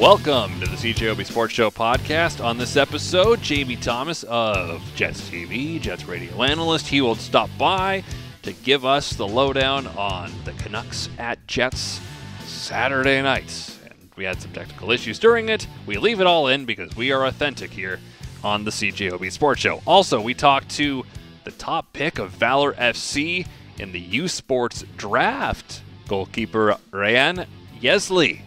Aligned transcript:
Welcome 0.00 0.58
to 0.58 0.66
the 0.66 0.76
CJOB 0.76 1.24
Sports 1.24 1.54
Show 1.54 1.70
podcast. 1.70 2.44
On 2.44 2.58
this 2.58 2.76
episode, 2.76 3.40
Jamie 3.40 3.76
Thomas 3.76 4.24
of 4.24 4.82
Jets 4.96 5.20
TV, 5.30 5.80
Jets 5.80 6.04
radio 6.04 6.42
analyst, 6.42 6.88
he 6.88 7.00
will 7.00 7.14
stop 7.14 7.48
by 7.56 8.02
to 8.42 8.52
give 8.52 8.84
us 8.84 9.10
the 9.10 9.26
lowdown 9.26 9.86
on 9.86 10.32
the 10.44 10.52
Canucks 10.54 11.08
at 11.16 11.46
Jets 11.46 12.00
Saturday 12.44 13.22
night. 13.22 13.78
And 13.84 14.10
we 14.16 14.24
had 14.24 14.42
some 14.42 14.52
technical 14.52 14.90
issues 14.90 15.20
during 15.20 15.48
it. 15.48 15.68
We 15.86 15.96
leave 15.96 16.20
it 16.20 16.26
all 16.26 16.48
in 16.48 16.64
because 16.64 16.94
we 16.96 17.12
are 17.12 17.26
authentic 17.26 17.70
here 17.70 18.00
on 18.42 18.64
the 18.64 18.72
CJOB 18.72 19.30
Sports 19.30 19.60
Show. 19.60 19.80
Also, 19.86 20.20
we 20.20 20.34
talked 20.34 20.70
to 20.70 21.06
the 21.44 21.52
top 21.52 21.92
pick 21.92 22.18
of 22.18 22.32
Valor 22.32 22.72
FC 22.74 23.46
in 23.78 23.92
the 23.92 24.00
U 24.00 24.26
Sports 24.26 24.84
draft, 24.96 25.82
goalkeeper 26.08 26.76
Ryan 26.90 27.46
Yesli 27.80 28.40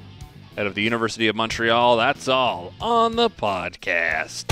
out 0.57 0.65
of 0.65 0.73
the 0.75 0.81
University 0.81 1.27
of 1.27 1.35
Montreal. 1.35 1.97
That's 1.97 2.27
all 2.27 2.73
on 2.81 3.15
the 3.15 3.29
podcast. 3.29 4.45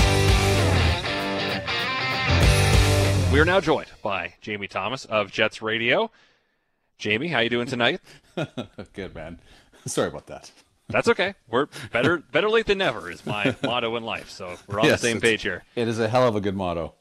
We 3.34 3.40
are 3.40 3.46
now 3.46 3.60
joined 3.60 3.88
by 4.02 4.36
Jamie 4.40 4.68
Thomas 4.68 5.06
of 5.06 5.32
Jets 5.32 5.62
Radio. 5.62 6.12
Jamie, 6.98 7.28
how 7.28 7.40
you 7.40 7.50
doing 7.50 7.68
tonight? 7.68 8.00
Good 8.94 9.14
man. 9.16 9.40
Sorry 9.86 10.08
about 10.08 10.28
that. 10.28 10.52
That's 10.88 11.08
okay. 11.10 11.34
We're 11.50 11.66
better 11.92 12.18
better 12.32 12.50
late 12.50 12.68
than 12.68 12.78
never 12.78 13.10
is 13.10 13.26
my 13.26 13.56
motto 13.64 13.96
in 13.96 14.04
life. 14.04 14.30
So 14.30 14.56
we're 14.68 14.80
on 14.80 14.86
Yes, 14.86 15.02
the 15.02 15.08
same 15.10 15.20
page 15.20 15.42
here. 15.42 15.64
It 15.76 15.88
is 15.88 16.00
a 16.00 16.08
hell 16.08 16.28
of 16.28 16.36
a 16.36 16.42
good 16.42 16.56
motto. 16.56 16.94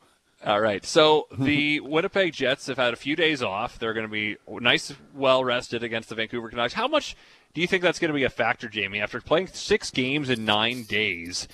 All 0.45 0.61
right. 0.61 0.85
So 0.85 1.27
the 1.39 1.81
Winnipeg 1.81 2.33
Jets 2.33 2.67
have 2.67 2.77
had 2.79 2.93
a 2.93 2.97
few 2.97 3.17
days 3.17 3.43
off. 3.43 3.79
They're 3.79 3.95
going 3.95 4.07
to 4.07 4.13
be 4.13 4.37
nice, 4.49 4.93
well 5.15 5.45
rested 5.45 5.83
against 5.83 6.09
the 6.09 6.15
Vancouver 6.15 6.49
Canucks. 6.49 6.75
How 6.75 6.89
much 6.89 7.17
do 7.55 7.61
you 7.61 7.67
think 7.67 7.83
that's 7.83 7.99
going 7.99 8.11
to 8.11 8.15
be 8.15 8.25
a 8.25 8.31
factor, 8.31 8.69
Jamie, 8.69 9.01
after 9.01 9.21
playing 9.21 9.47
six 9.49 9.91
games 9.91 10.29
in 10.29 10.45
nine 10.45 10.83
days? 10.83 11.49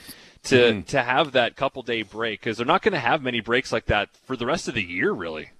To, 0.44 0.80
to 0.80 1.02
have 1.02 1.32
that 1.32 1.54
couple 1.54 1.82
day 1.82 2.00
break 2.00 2.40
because 2.40 2.56
they're 2.56 2.64
not 2.64 2.80
going 2.80 2.94
to 2.94 2.98
have 2.98 3.22
many 3.22 3.40
breaks 3.40 3.70
like 3.72 3.84
that 3.86 4.08
for 4.24 4.36
the 4.36 4.46
rest 4.46 4.68
of 4.68 4.74
the 4.74 4.82
year, 4.82 5.12
really. 5.12 5.50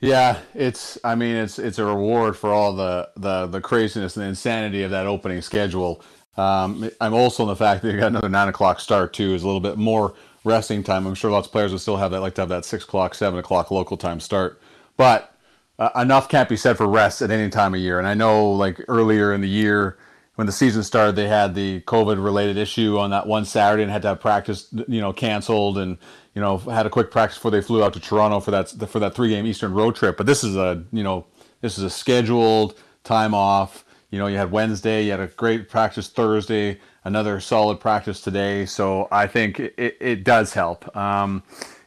Yeah, 0.00 0.40
it's. 0.54 0.98
I 1.02 1.14
mean, 1.14 1.36
it's 1.36 1.58
it's 1.58 1.78
a 1.78 1.84
reward 1.86 2.36
for 2.36 2.52
all 2.52 2.74
the 2.74 3.08
the 3.16 3.46
the 3.46 3.60
craziness 3.62 4.14
and 4.16 4.24
the 4.24 4.28
insanity 4.28 4.82
of 4.82 4.90
that 4.90 5.06
opening 5.06 5.40
schedule. 5.40 6.02
Um, 6.36 6.90
I'm 7.00 7.14
also 7.14 7.44
in 7.44 7.48
the 7.48 7.56
fact 7.56 7.82
that 7.82 7.92
you 7.92 7.98
got 7.98 8.08
another 8.08 8.28
nine 8.28 8.48
o'clock 8.48 8.80
start 8.80 9.14
too. 9.14 9.34
Is 9.34 9.42
a 9.42 9.46
little 9.46 9.60
bit 9.60 9.78
more 9.78 10.14
resting 10.44 10.82
time. 10.82 11.06
I'm 11.06 11.14
sure 11.14 11.30
lots 11.30 11.46
of 11.46 11.52
players 11.52 11.72
will 11.72 11.78
still 11.78 11.96
have 11.96 12.10
that. 12.10 12.20
Like 12.20 12.34
to 12.34 12.42
have 12.42 12.50
that 12.50 12.66
six 12.66 12.84
o'clock, 12.84 13.14
seven 13.14 13.38
o'clock 13.38 13.70
local 13.70 13.96
time 13.96 14.20
start. 14.20 14.60
But 14.98 15.34
uh, 15.78 15.90
enough 15.96 16.28
can't 16.28 16.48
be 16.48 16.56
said 16.56 16.76
for 16.76 16.86
rest 16.86 17.22
at 17.22 17.30
any 17.30 17.50
time 17.50 17.74
of 17.74 17.80
year. 17.80 17.98
And 17.98 18.08
I 18.08 18.14
know, 18.14 18.50
like 18.50 18.80
earlier 18.88 19.34
in 19.34 19.40
the 19.40 19.48
year, 19.48 19.98
when 20.36 20.46
the 20.46 20.52
season 20.52 20.82
started, 20.82 21.16
they 21.16 21.28
had 21.28 21.54
the 21.54 21.80
COVID 21.82 22.22
related 22.22 22.56
issue 22.56 22.98
on 22.98 23.10
that 23.10 23.26
one 23.26 23.44
Saturday 23.44 23.82
and 23.82 23.90
had 23.90 24.02
to 24.02 24.08
have 24.08 24.20
practice, 24.20 24.68
you 24.86 25.00
know, 25.00 25.12
canceled 25.12 25.78
and 25.78 25.98
you 26.34 26.42
know 26.42 26.58
had 26.58 26.86
a 26.86 26.90
quick 26.90 27.10
practice 27.10 27.38
before 27.38 27.50
they 27.50 27.62
flew 27.62 27.82
out 27.82 27.94
to 27.94 28.00
Toronto 28.00 28.40
for 28.40 28.50
that 28.50 28.68
for 28.88 28.98
that 28.98 29.14
three 29.14 29.30
game 29.30 29.46
Eastern 29.46 29.72
road 29.72 29.96
trip. 29.96 30.16
But 30.16 30.26
this 30.26 30.44
is 30.44 30.56
a 30.56 30.84
you 30.92 31.02
know 31.02 31.26
this 31.62 31.78
is 31.78 31.84
a 31.84 31.90
scheduled 31.90 32.78
time 33.02 33.34
off. 33.34 33.84
You 34.10 34.18
know, 34.18 34.28
you 34.28 34.36
had 34.36 34.52
Wednesday, 34.52 35.04
you 35.04 35.10
had 35.10 35.20
a 35.20 35.26
great 35.26 35.68
practice 35.68 36.08
Thursday, 36.08 36.78
another 37.04 37.40
solid 37.40 37.80
practice 37.80 38.20
today. 38.20 38.64
So 38.66 39.08
I 39.10 39.26
think 39.26 39.58
it, 39.58 39.96
it 40.00 40.24
does 40.24 40.52
help. 40.52 40.94
Um, 40.96 41.42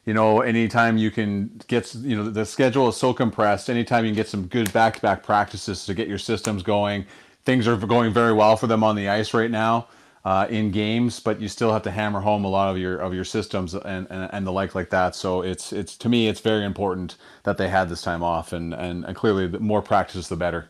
you 0.09 0.15
know, 0.15 0.41
anytime 0.41 0.97
you 0.97 1.11
can 1.11 1.61
get, 1.67 1.93
you 1.93 2.15
know, 2.15 2.31
the 2.31 2.43
schedule 2.43 2.89
is 2.89 2.97
so 2.97 3.13
compressed. 3.13 3.69
Anytime 3.69 4.05
you 4.05 4.09
can 4.09 4.15
get 4.15 4.27
some 4.27 4.47
good 4.47 4.73
back-to-back 4.73 5.21
practices 5.21 5.85
to 5.85 5.93
get 5.93 6.07
your 6.07 6.17
systems 6.17 6.63
going, 6.63 7.05
things 7.45 7.67
are 7.67 7.77
going 7.77 8.11
very 8.11 8.33
well 8.33 8.57
for 8.57 8.65
them 8.65 8.83
on 8.83 8.95
the 8.95 9.07
ice 9.07 9.35
right 9.35 9.52
now 9.52 9.87
uh, 10.25 10.47
in 10.49 10.71
games. 10.71 11.19
But 11.19 11.39
you 11.39 11.47
still 11.47 11.71
have 11.71 11.83
to 11.83 11.91
hammer 11.91 12.21
home 12.21 12.43
a 12.43 12.49
lot 12.49 12.71
of 12.71 12.77
your 12.80 12.98
of 12.98 13.14
your 13.14 13.23
systems 13.23 13.75
and, 13.75 14.08
and, 14.09 14.30
and 14.33 14.48
the 14.48 14.52
like 14.52 14.73
like 14.73 14.89
that. 14.89 15.14
So 15.14 15.43
it's 15.43 15.71
it's 15.71 15.95
to 15.98 16.09
me 16.09 16.27
it's 16.27 16.39
very 16.39 16.65
important 16.65 17.15
that 17.43 17.59
they 17.59 17.69
had 17.69 17.87
this 17.87 18.02
time 18.02 18.23
off, 18.23 18.52
and 18.52 18.73
and, 18.73 19.05
and 19.05 19.15
clearly 19.15 19.45
the 19.45 19.59
more 19.59 19.83
practice 19.83 20.27
the 20.27 20.36
better. 20.36 20.69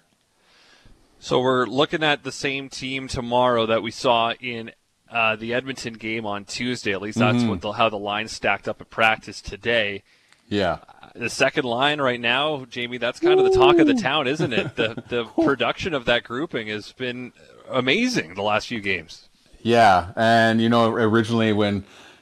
So 1.19 1.39
we're 1.39 1.65
looking 1.65 2.03
at 2.03 2.25
the 2.25 2.33
same 2.33 2.67
team 2.67 3.07
tomorrow 3.07 3.65
that 3.67 3.81
we 3.81 3.91
saw 3.91 4.33
in 4.33 4.71
uh, 5.11 5.35
the 5.35 5.53
Edmonton 5.53 5.93
game 5.93 6.25
on 6.25 6.45
Tuesday. 6.45 6.93
At 6.93 7.01
least 7.01 7.17
that's 7.17 7.43
what 7.43 7.61
the, 7.61 7.71
how 7.71 7.89
the 7.89 7.97
line 7.97 8.27
stacked 8.27 8.67
up 8.67 8.81
at 8.81 8.89
practice 8.89 9.41
today. 9.41 10.03
Yeah. 10.47 10.79
The 11.15 11.29
second 11.29 11.65
line 11.65 11.99
right 12.01 12.19
now, 12.19 12.65
Jamie, 12.65 12.97
that's 12.97 13.19
kind 13.19 13.39
of 13.39 13.45
the 13.51 13.57
talk 13.57 13.77
of 13.77 13.87
the 13.87 13.95
town, 13.95 14.27
isn't 14.27 14.53
it? 14.53 14.75
The 14.75 15.03
the 15.09 15.25
production 15.25 15.93
of 15.93 16.05
that 16.05 16.23
grouping 16.23 16.67
has 16.67 16.91
been 16.91 17.33
amazing 17.69 18.35
the 18.35 18.43
last 18.43 18.67
few 18.67 18.79
games. 18.79 19.27
Yeah, 19.61 20.11
and 20.15 20.61
you 20.61 20.69
know 20.69 20.91
originally 20.93 21.51
when 21.51 21.75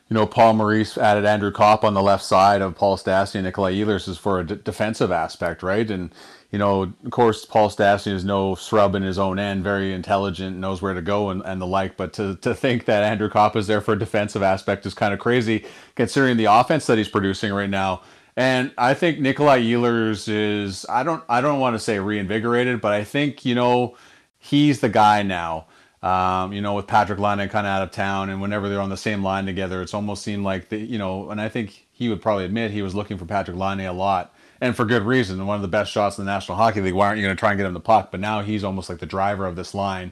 you 0.10 0.14
know 0.14 0.26
Paul 0.26 0.54
Maurice 0.54 0.98
added 0.98 1.26
Andrew 1.26 1.52
Copp 1.52 1.84
on 1.84 1.94
the 1.94 2.02
left 2.02 2.24
side 2.24 2.62
of 2.62 2.76
Paul 2.76 2.98
Stastny 2.98 3.36
and 3.36 3.44
Nikolai 3.44 3.74
Ehlers 3.74 4.08
is 4.08 4.18
for 4.18 4.40
a 4.40 4.46
d- 4.46 4.56
defensive 4.64 5.12
aspect, 5.12 5.62
right? 5.64 5.90
And 5.90 6.12
you 6.52 6.60
know, 6.60 6.84
of 6.84 7.12
course, 7.12 7.44
Paul 7.44 7.70
Stastny 7.70 8.14
is 8.14 8.24
no 8.24 8.56
shrub 8.56 8.96
in 8.96 9.04
his 9.04 9.20
own 9.20 9.38
end, 9.38 9.64
very 9.64 9.94
intelligent, 9.94 10.58
knows 10.58 10.82
where 10.82 10.94
to 10.94 11.02
go 11.02 11.30
and, 11.30 11.42
and 11.46 11.62
the 11.62 11.68
like. 11.68 11.98
But 11.98 12.14
to, 12.14 12.36
to 12.38 12.56
think 12.56 12.86
that 12.86 13.04
Andrew 13.04 13.30
Copp 13.30 13.56
is 13.58 13.68
there 13.68 13.82
for 13.82 13.94
a 13.94 14.00
defensive 14.00 14.42
aspect 14.42 14.86
is 14.86 14.94
kind 14.94 15.14
of 15.14 15.20
crazy, 15.20 15.66
considering 15.96 16.38
the 16.38 16.46
offense 16.46 16.86
that 16.88 16.98
he's 16.98 17.10
producing 17.10 17.54
right 17.54 17.70
now. 17.70 18.02
And 18.38 18.72
I 18.78 18.94
think 18.94 19.20
Nikolai 19.20 19.62
Ehlers 19.64 20.30
is 20.30 20.86
I 20.88 21.04
don't 21.04 21.24
I 21.28 21.42
don't 21.42 21.60
want 21.60 21.74
to 21.74 21.80
say 21.80 22.00
reinvigorated, 22.00 22.82
but 22.82 22.94
I 22.94 23.04
think 23.04 23.44
you 23.44 23.56
know 23.56 23.98
he's 24.38 24.80
the 24.80 24.90
guy 24.90 25.24
now. 25.24 25.66
Um, 26.04 26.54
you 26.54 26.62
know, 26.62 26.76
with 26.76 26.86
Patrick 26.86 27.18
Laine 27.18 27.50
kind 27.50 27.66
of 27.66 27.72
out 27.72 27.82
of 27.82 27.92
town, 27.92 28.30
and 28.30 28.40
whenever 28.40 28.70
they're 28.70 28.80
on 28.80 28.92
the 28.92 28.96
same 28.96 29.24
line 29.24 29.48
together, 29.48 29.82
it's 29.82 29.96
almost 29.96 30.22
seemed 30.24 30.44
like 30.44 30.70
the 30.70 30.78
you 30.78 31.00
know, 31.00 31.32
and 31.32 31.42
I 31.42 31.50
think 31.50 31.88
he 31.92 32.10
would 32.10 32.22
probably 32.22 32.46
admit 32.46 32.70
he 32.70 32.84
was 32.84 32.94
looking 32.94 33.18
for 33.18 33.26
Patrick 33.26 33.58
Laine 33.58 33.82
a 33.82 33.92
lot, 33.92 34.36
and 34.62 34.76
for 34.76 34.86
good 34.86 35.04
reason. 35.04 35.46
One 35.46 35.56
of 35.56 35.62
the 35.62 35.68
best 35.68 35.92
shots 35.92 36.18
in 36.18 36.26
the 36.26 36.32
National 36.32 36.58
Hockey 36.58 36.82
League. 36.82 36.94
Why 36.94 37.08
aren't 37.08 37.20
you 37.20 37.26
going 37.26 37.36
to 37.36 37.40
try 37.40 37.52
and 37.52 37.58
get 37.58 37.66
him 37.66 37.74
the 37.74 37.80
puck? 37.80 38.12
But 38.12 38.20
now 38.20 38.42
he's 38.42 38.64
almost 38.64 38.90
like 38.90 39.00
the 39.00 39.06
driver 39.06 39.46
of 39.46 39.56
this 39.56 39.74
line, 39.74 40.12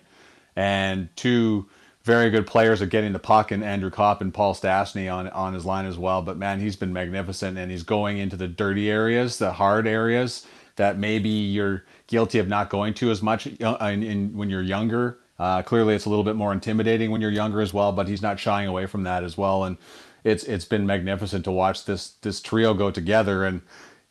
and 0.55 1.09
two 1.15 1.67
very 2.03 2.29
good 2.29 2.45
players 2.45 2.81
are 2.81 2.85
getting 2.85 3.13
the 3.13 3.19
puck, 3.19 3.51
and 3.51 3.63
Andrew 3.63 3.89
Copp 3.89 4.21
and 4.21 4.33
Paul 4.33 4.53
Stastny 4.53 5.13
on 5.13 5.27
on 5.29 5.53
his 5.53 5.65
line 5.65 5.85
as 5.85 5.97
well. 5.97 6.21
But 6.21 6.37
man, 6.37 6.59
he's 6.59 6.75
been 6.75 6.93
magnificent, 6.93 7.57
and 7.57 7.71
he's 7.71 7.83
going 7.83 8.17
into 8.17 8.37
the 8.37 8.47
dirty 8.47 8.89
areas, 8.89 9.37
the 9.37 9.53
hard 9.53 9.87
areas 9.87 10.45
that 10.75 10.97
maybe 10.97 11.29
you're 11.29 11.83
guilty 12.07 12.39
of 12.39 12.47
not 12.47 12.69
going 12.69 12.93
to 12.93 13.09
as 13.09 13.21
much 13.21 13.47
uh, 13.61 13.77
in, 13.81 14.03
in, 14.03 14.35
when 14.35 14.49
you're 14.49 14.61
younger. 14.61 15.19
Uh, 15.39 15.61
clearly, 15.61 15.95
it's 15.95 16.05
a 16.05 16.09
little 16.09 16.23
bit 16.23 16.35
more 16.35 16.53
intimidating 16.53 17.11
when 17.11 17.21
you're 17.21 17.31
younger 17.31 17.61
as 17.61 17.73
well, 17.73 17.91
but 17.91 18.07
he's 18.07 18.21
not 18.21 18.39
shying 18.39 18.67
away 18.67 18.85
from 18.85 19.03
that 19.03 19.23
as 19.23 19.37
well. 19.37 19.63
And 19.63 19.77
it's 20.23 20.43
it's 20.43 20.65
been 20.65 20.85
magnificent 20.85 21.43
to 21.45 21.51
watch 21.51 21.85
this 21.85 22.11
this 22.21 22.41
trio 22.41 22.73
go 22.73 22.91
together. 22.91 23.45
And 23.45 23.61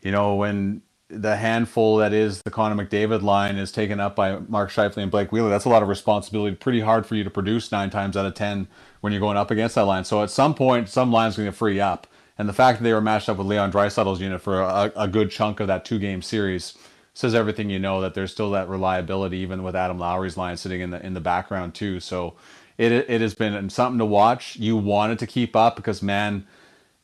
you 0.04 0.12
know 0.12 0.36
when 0.36 0.82
the 1.08 1.36
handful 1.36 1.96
that 1.98 2.12
is 2.12 2.40
the 2.42 2.50
Connor 2.50 2.82
McDavid 2.82 3.22
line 3.22 3.56
is 3.56 3.72
taken 3.72 4.00
up 4.00 4.14
by 4.16 4.38
Mark 4.38 4.70
Scheifele 4.70 4.98
and 4.98 5.10
Blake 5.10 5.32
Wheeler, 5.32 5.50
that's 5.50 5.64
a 5.64 5.68
lot 5.68 5.82
of 5.82 5.88
responsibility. 5.88 6.54
Pretty 6.54 6.80
hard 6.80 7.06
for 7.06 7.14
you 7.14 7.24
to 7.24 7.30
produce 7.30 7.72
nine 7.72 7.90
times 7.90 8.16
out 8.16 8.26
of 8.26 8.34
ten 8.34 8.68
when 9.00 9.12
you're 9.12 9.20
going 9.20 9.36
up 9.36 9.50
against 9.50 9.74
that 9.74 9.84
line. 9.84 10.04
So 10.04 10.22
at 10.22 10.30
some 10.30 10.54
point, 10.54 10.88
some 10.88 11.12
line's 11.12 11.36
going 11.36 11.48
to 11.48 11.52
free 11.52 11.80
up. 11.80 12.06
And 12.38 12.48
the 12.48 12.52
fact 12.52 12.78
that 12.78 12.84
they 12.84 12.92
were 12.92 13.00
matched 13.00 13.28
up 13.28 13.36
with 13.36 13.46
Leon 13.46 13.70
Draisaitl's 13.70 14.20
unit 14.20 14.40
for 14.40 14.60
a, 14.60 14.92
a 14.96 15.08
good 15.08 15.30
chunk 15.30 15.60
of 15.60 15.66
that 15.68 15.84
two 15.84 15.98
game 15.98 16.22
series 16.22 16.74
says 17.12 17.34
everything 17.34 17.70
you 17.70 17.78
know 17.78 18.00
that 18.00 18.14
there's 18.14 18.32
still 18.32 18.50
that 18.50 18.68
reliability 18.68 19.38
even 19.38 19.62
with 19.62 19.76
Adam 19.76 19.98
Lowry's 19.98 20.36
line 20.36 20.56
sitting 20.56 20.80
in 20.80 20.90
the 20.90 21.04
in 21.04 21.14
the 21.14 21.20
background 21.20 21.74
too. 21.74 22.00
So 22.00 22.34
it 22.76 22.90
it 22.92 23.20
has 23.20 23.34
been 23.34 23.70
something 23.70 23.98
to 23.98 24.04
watch. 24.04 24.56
You 24.56 24.76
wanted 24.76 25.20
to 25.20 25.26
keep 25.26 25.54
up 25.54 25.76
because 25.76 26.02
man, 26.02 26.46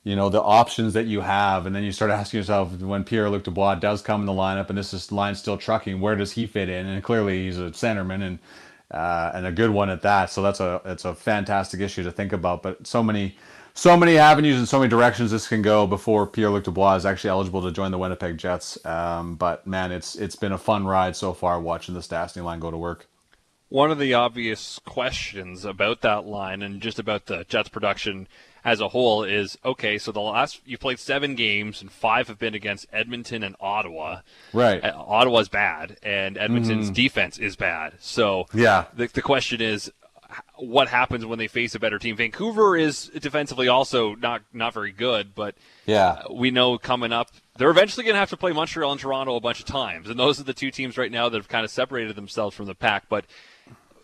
you 0.02 0.16
know 0.16 0.28
the 0.28 0.42
options 0.42 0.94
that 0.94 1.06
you 1.06 1.20
have, 1.20 1.66
and 1.66 1.76
then 1.76 1.82
you 1.82 1.92
start 1.92 2.10
asking 2.10 2.38
yourself 2.38 2.80
when 2.80 3.04
Pierre 3.04 3.28
Luc 3.28 3.44
Dubois 3.44 3.74
does 3.74 4.00
come 4.00 4.20
in 4.20 4.26
the 4.26 4.32
lineup 4.32 4.68
and 4.68 4.78
this 4.78 4.94
is 4.94 5.12
line 5.12 5.34
still 5.34 5.58
trucking, 5.58 6.00
where 6.00 6.16
does 6.16 6.32
he 6.32 6.46
fit 6.46 6.68
in? 6.68 6.86
And 6.86 7.02
clearly 7.02 7.44
he's 7.44 7.58
a 7.58 7.70
centerman 7.70 8.22
and 8.22 8.38
uh, 8.90 9.30
and 9.34 9.46
a 9.46 9.52
good 9.52 9.70
one 9.70 9.90
at 9.90 10.02
that. 10.02 10.30
So 10.30 10.42
that's 10.42 10.60
a 10.60 10.80
it's 10.84 11.04
a 11.04 11.14
fantastic 11.14 11.80
issue 11.80 12.02
to 12.04 12.12
think 12.12 12.32
about. 12.32 12.62
But 12.62 12.86
so 12.86 13.02
many 13.02 13.36
so 13.74 13.96
many 13.96 14.18
avenues 14.18 14.58
and 14.58 14.68
so 14.68 14.78
many 14.78 14.88
directions 14.88 15.30
this 15.30 15.46
can 15.46 15.62
go 15.62 15.86
before 15.86 16.26
Pierre 16.26 16.50
Luc 16.50 16.64
Dubois 16.64 16.96
is 16.96 17.06
actually 17.06 17.30
eligible 17.30 17.62
to 17.62 17.70
join 17.70 17.90
the 17.90 17.98
Winnipeg 17.98 18.36
Jets. 18.38 18.84
Um, 18.86 19.36
but 19.36 19.66
man, 19.66 19.92
it's 19.92 20.16
it's 20.16 20.36
been 20.36 20.52
a 20.52 20.58
fun 20.58 20.86
ride 20.86 21.14
so 21.14 21.32
far 21.32 21.60
watching 21.60 21.94
the 21.94 22.00
Stastny 22.00 22.42
line 22.42 22.58
go 22.58 22.70
to 22.70 22.76
work. 22.76 23.06
One 23.68 23.92
of 23.92 24.00
the 24.00 24.14
obvious 24.14 24.80
questions 24.84 25.64
about 25.64 26.00
that 26.00 26.26
line 26.26 26.62
and 26.62 26.80
just 26.80 26.98
about 26.98 27.26
the 27.26 27.44
Jets 27.48 27.68
production 27.68 28.26
as 28.64 28.80
a 28.80 28.88
whole 28.88 29.24
is 29.24 29.56
okay, 29.64 29.98
so 29.98 30.12
the 30.12 30.20
last 30.20 30.60
you 30.64 30.76
played 30.78 30.98
seven 30.98 31.34
games 31.34 31.80
and 31.80 31.90
five 31.90 32.28
have 32.28 32.38
been 32.38 32.54
against 32.54 32.86
Edmonton 32.92 33.42
and 33.42 33.56
Ottawa. 33.60 34.20
Right. 34.52 34.82
Uh, 34.82 34.92
Ottawa's 34.96 35.48
bad 35.48 35.96
and 36.02 36.36
Edmonton's 36.36 36.90
defense 36.90 37.38
is 37.38 37.56
bad. 37.56 37.94
So 38.00 38.46
Yeah. 38.52 38.86
the, 38.94 39.06
the 39.06 39.22
question 39.22 39.60
is 39.60 39.90
what 40.56 40.86
happens 40.88 41.26
when 41.26 41.38
they 41.40 41.48
face 41.48 41.74
a 41.74 41.80
better 41.80 41.98
team? 41.98 42.16
Vancouver 42.16 42.76
is 42.76 43.06
defensively 43.18 43.66
also 43.66 44.14
not 44.14 44.42
not 44.52 44.72
very 44.74 44.92
good, 44.92 45.34
but 45.34 45.54
Yeah. 45.86 46.22
we 46.30 46.50
know 46.50 46.78
coming 46.78 47.12
up 47.12 47.30
they're 47.56 47.70
eventually 47.70 48.04
going 48.04 48.14
to 48.14 48.20
have 48.20 48.30
to 48.30 48.36
play 48.38 48.52
Montreal 48.52 48.92
and 48.92 49.00
Toronto 49.00 49.36
a 49.36 49.40
bunch 49.40 49.60
of 49.60 49.66
times, 49.66 50.08
and 50.08 50.18
those 50.18 50.40
are 50.40 50.44
the 50.44 50.54
two 50.54 50.70
teams 50.70 50.96
right 50.96 51.10
now 51.12 51.28
that 51.28 51.36
have 51.36 51.48
kind 51.48 51.64
of 51.64 51.70
separated 51.70 52.16
themselves 52.16 52.56
from 52.56 52.64
the 52.66 52.74
pack. 52.74 53.04
But 53.10 53.26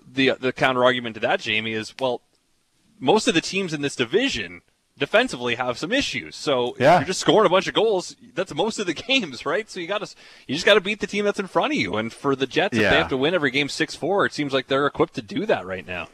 the 0.06 0.32
the 0.38 0.52
counter 0.52 0.84
argument 0.84 1.14
to 1.14 1.20
that, 1.20 1.40
Jamie, 1.40 1.72
is 1.72 1.94
well, 1.98 2.20
most 2.98 3.28
of 3.28 3.34
the 3.34 3.40
teams 3.40 3.72
in 3.72 3.82
this 3.82 3.96
division 3.96 4.62
defensively 4.98 5.56
have 5.56 5.78
some 5.78 5.92
issues. 5.92 6.36
So 6.36 6.74
yeah. 6.78 6.98
you're 6.98 7.06
just 7.06 7.20
scoring 7.20 7.46
a 7.46 7.50
bunch 7.50 7.68
of 7.68 7.74
goals. 7.74 8.16
That's 8.34 8.54
most 8.54 8.78
of 8.78 8.86
the 8.86 8.94
games, 9.08 9.44
right? 9.44 9.68
So 9.68 9.80
you 9.80 9.86
got 9.86 10.06
to 10.06 10.14
you 10.46 10.54
just 10.54 10.66
got 10.66 10.74
to 10.74 10.80
beat 10.80 11.00
the 11.00 11.06
team 11.06 11.24
that's 11.24 11.38
in 11.38 11.46
front 11.46 11.72
of 11.72 11.78
you. 11.78 11.96
And 11.96 12.12
for 12.12 12.34
the 12.34 12.46
Jets, 12.46 12.76
yeah. 12.76 12.84
if 12.84 12.90
they 12.90 12.98
have 12.98 13.08
to 13.08 13.16
win 13.16 13.34
every 13.34 13.50
game 13.50 13.68
six 13.68 13.94
four, 13.94 14.26
it 14.26 14.32
seems 14.32 14.52
like 14.52 14.68
they're 14.68 14.86
equipped 14.86 15.14
to 15.14 15.22
do 15.22 15.46
that 15.46 15.66
right 15.66 15.86
now. 15.86 16.08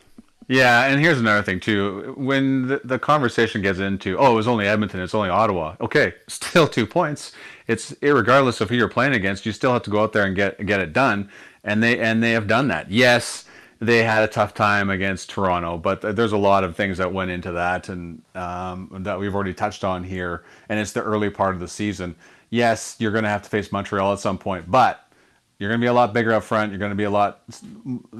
Yeah, 0.48 0.86
and 0.86 1.00
here's 1.00 1.20
another 1.20 1.42
thing 1.42 1.60
too. 1.60 2.14
When 2.16 2.66
the, 2.66 2.80
the 2.84 2.98
conversation 2.98 3.62
gets 3.62 3.78
into, 3.78 4.18
oh, 4.18 4.32
it 4.32 4.34
was 4.34 4.48
only 4.48 4.66
Edmonton, 4.66 5.00
it's 5.00 5.14
only 5.14 5.30
Ottawa. 5.30 5.76
Okay, 5.80 6.14
still 6.28 6.66
two 6.66 6.86
points. 6.86 7.32
It's 7.68 7.94
regardless 8.02 8.60
of 8.60 8.68
who 8.68 8.76
you're 8.76 8.88
playing 8.88 9.14
against, 9.14 9.46
you 9.46 9.52
still 9.52 9.72
have 9.72 9.82
to 9.84 9.90
go 9.90 10.02
out 10.02 10.12
there 10.12 10.24
and 10.24 10.34
get 10.34 10.64
get 10.66 10.80
it 10.80 10.92
done. 10.92 11.30
And 11.64 11.82
they 11.82 11.98
and 12.00 12.22
they 12.22 12.32
have 12.32 12.48
done 12.48 12.68
that. 12.68 12.90
Yes, 12.90 13.44
they 13.82 14.04
had 14.04 14.22
a 14.22 14.28
tough 14.28 14.54
time 14.54 14.90
against 14.90 15.28
Toronto, 15.28 15.76
but 15.76 16.00
there's 16.14 16.30
a 16.30 16.38
lot 16.38 16.62
of 16.62 16.76
things 16.76 16.98
that 16.98 17.12
went 17.12 17.32
into 17.32 17.50
that 17.50 17.88
and 17.88 18.22
um, 18.36 18.88
that 19.00 19.18
we've 19.18 19.34
already 19.34 19.52
touched 19.52 19.82
on 19.82 20.04
here. 20.04 20.44
And 20.68 20.78
it's 20.78 20.92
the 20.92 21.02
early 21.02 21.30
part 21.30 21.52
of 21.54 21.60
the 21.60 21.66
season. 21.66 22.14
Yes, 22.50 22.94
you're 23.00 23.10
going 23.10 23.24
to 23.24 23.30
have 23.30 23.42
to 23.42 23.50
face 23.50 23.72
Montreal 23.72 24.12
at 24.12 24.20
some 24.20 24.38
point, 24.38 24.70
but 24.70 25.12
you're 25.58 25.68
going 25.68 25.80
to 25.80 25.84
be 25.84 25.88
a 25.88 25.92
lot 25.92 26.12
bigger 26.12 26.32
up 26.32 26.44
front. 26.44 26.70
You're 26.70 26.78
going 26.78 26.92
to 26.92 26.96
be 26.96 27.04
a 27.04 27.10
lot 27.10 27.42